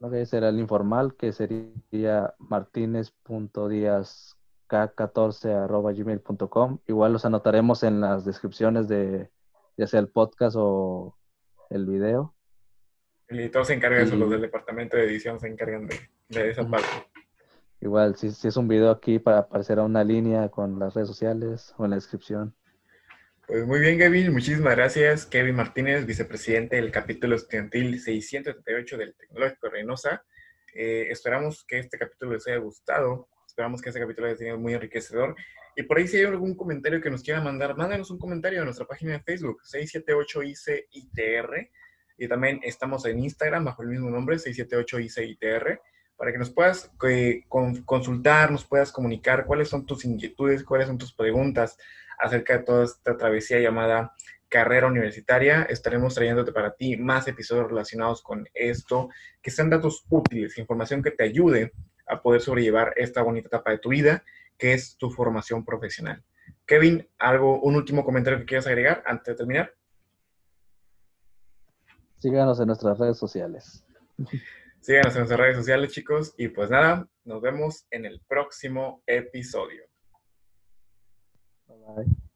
Ok, 0.00 0.14
será 0.24 0.48
el 0.48 0.60
informal, 0.60 1.14
que 1.16 1.32
sería 1.32 2.34
martinez.diazk14.gmail.com. 4.70 6.78
Igual 6.86 7.12
los 7.12 7.24
anotaremos 7.24 7.82
en 7.82 8.00
las 8.00 8.24
descripciones 8.24 8.88
de 8.88 9.30
ya 9.76 9.86
sea 9.86 10.00
el 10.00 10.08
podcast 10.08 10.56
o 10.58 11.16
el 11.70 11.86
video. 11.86 12.34
El 13.28 13.40
editor 13.40 13.66
se 13.66 13.74
encarga 13.74 13.98
de 13.98 14.04
eso, 14.04 14.16
los 14.16 14.30
del 14.30 14.40
departamento 14.40 14.96
de 14.96 15.04
edición 15.04 15.38
se 15.38 15.48
encargan 15.48 15.86
de, 15.86 15.96
de 16.28 16.50
esa 16.50 16.66
parte. 16.66 16.88
Igual, 17.80 18.16
si, 18.16 18.32
si 18.32 18.48
es 18.48 18.56
un 18.56 18.66
video 18.66 18.90
aquí, 18.90 19.18
para 19.18 19.38
aparecer 19.38 19.78
a 19.78 19.84
una 19.84 20.02
línea 20.02 20.48
con 20.48 20.78
las 20.78 20.94
redes 20.94 21.08
sociales 21.08 21.74
o 21.76 21.84
en 21.84 21.90
la 21.90 21.96
descripción. 21.96 22.54
Pues 23.46 23.66
muy 23.66 23.80
bien, 23.80 23.98
Kevin. 23.98 24.32
Muchísimas 24.32 24.74
gracias. 24.74 25.26
Kevin 25.26 25.54
Martínez, 25.54 26.04
vicepresidente 26.04 26.76
del 26.76 26.90
capítulo 26.90 27.36
estudiantil 27.36 28.00
678 28.00 28.96
del 28.96 29.14
Tecnológico 29.14 29.68
Reynosa. 29.68 30.24
Eh, 30.74 31.06
esperamos 31.10 31.64
que 31.64 31.78
este 31.78 31.98
capítulo 31.98 32.32
les 32.32 32.46
haya 32.46 32.58
gustado. 32.58 33.28
Esperamos 33.58 33.82
que 33.82 33.88
este 33.88 33.98
capítulo 33.98 34.28
haya 34.28 34.36
sido 34.36 34.56
muy 34.56 34.74
enriquecedor. 34.74 35.34
Y 35.74 35.82
por 35.82 35.98
ahí, 35.98 36.06
si 36.06 36.16
hay 36.16 36.26
algún 36.26 36.54
comentario 36.54 37.00
que 37.00 37.10
nos 37.10 37.24
quiera 37.24 37.40
mandar, 37.40 37.76
mándanos 37.76 38.08
un 38.08 38.18
comentario 38.20 38.62
a 38.62 38.64
nuestra 38.64 38.86
página 38.86 39.14
de 39.14 39.20
Facebook, 39.20 39.60
678ICITR. 39.64 41.68
Y 42.18 42.28
también 42.28 42.60
estamos 42.62 43.04
en 43.06 43.18
Instagram 43.18 43.64
bajo 43.64 43.82
el 43.82 43.88
mismo 43.88 44.10
nombre, 44.10 44.36
678ICITR, 44.36 45.80
para 46.16 46.30
que 46.30 46.38
nos 46.38 46.50
puedas 46.50 46.92
eh, 47.08 47.42
consultar, 47.48 48.52
nos 48.52 48.64
puedas 48.64 48.92
comunicar 48.92 49.44
cuáles 49.44 49.68
son 49.68 49.84
tus 49.84 50.04
inquietudes, 50.04 50.62
cuáles 50.62 50.86
son 50.86 50.96
tus 50.96 51.12
preguntas 51.12 51.76
acerca 52.20 52.58
de 52.58 52.62
toda 52.62 52.84
esta 52.84 53.16
travesía 53.16 53.58
llamada 53.58 54.14
carrera 54.48 54.86
universitaria. 54.86 55.64
Estaremos 55.64 56.14
trayéndote 56.14 56.52
para 56.52 56.76
ti 56.76 56.96
más 56.96 57.26
episodios 57.26 57.66
relacionados 57.66 58.22
con 58.22 58.48
esto, 58.54 59.08
que 59.42 59.50
sean 59.50 59.68
datos 59.68 60.06
útiles, 60.08 60.56
información 60.58 61.02
que 61.02 61.10
te 61.10 61.24
ayude 61.24 61.72
a 62.08 62.22
poder 62.22 62.40
sobrellevar 62.40 62.92
esta 62.96 63.22
bonita 63.22 63.48
etapa 63.48 63.70
de 63.70 63.78
tu 63.78 63.90
vida, 63.90 64.24
que 64.56 64.72
es 64.72 64.96
tu 64.96 65.10
formación 65.10 65.64
profesional. 65.64 66.24
Kevin, 66.66 67.08
algo, 67.18 67.60
un 67.60 67.76
último 67.76 68.04
comentario 68.04 68.38
que 68.38 68.46
quieras 68.46 68.66
agregar 68.66 69.02
antes 69.06 69.26
de 69.26 69.34
terminar. 69.34 69.74
Síganos 72.18 72.58
en 72.60 72.66
nuestras 72.66 72.98
redes 72.98 73.18
sociales. 73.18 73.84
Síganos 74.80 75.14
en 75.14 75.20
nuestras 75.20 75.40
redes 75.40 75.56
sociales, 75.56 75.92
chicos. 75.92 76.34
Y 76.36 76.48
pues 76.48 76.70
nada, 76.70 77.08
nos 77.24 77.40
vemos 77.40 77.86
en 77.90 78.04
el 78.04 78.20
próximo 78.26 79.02
episodio. 79.06 79.84
Bye. 81.66 82.27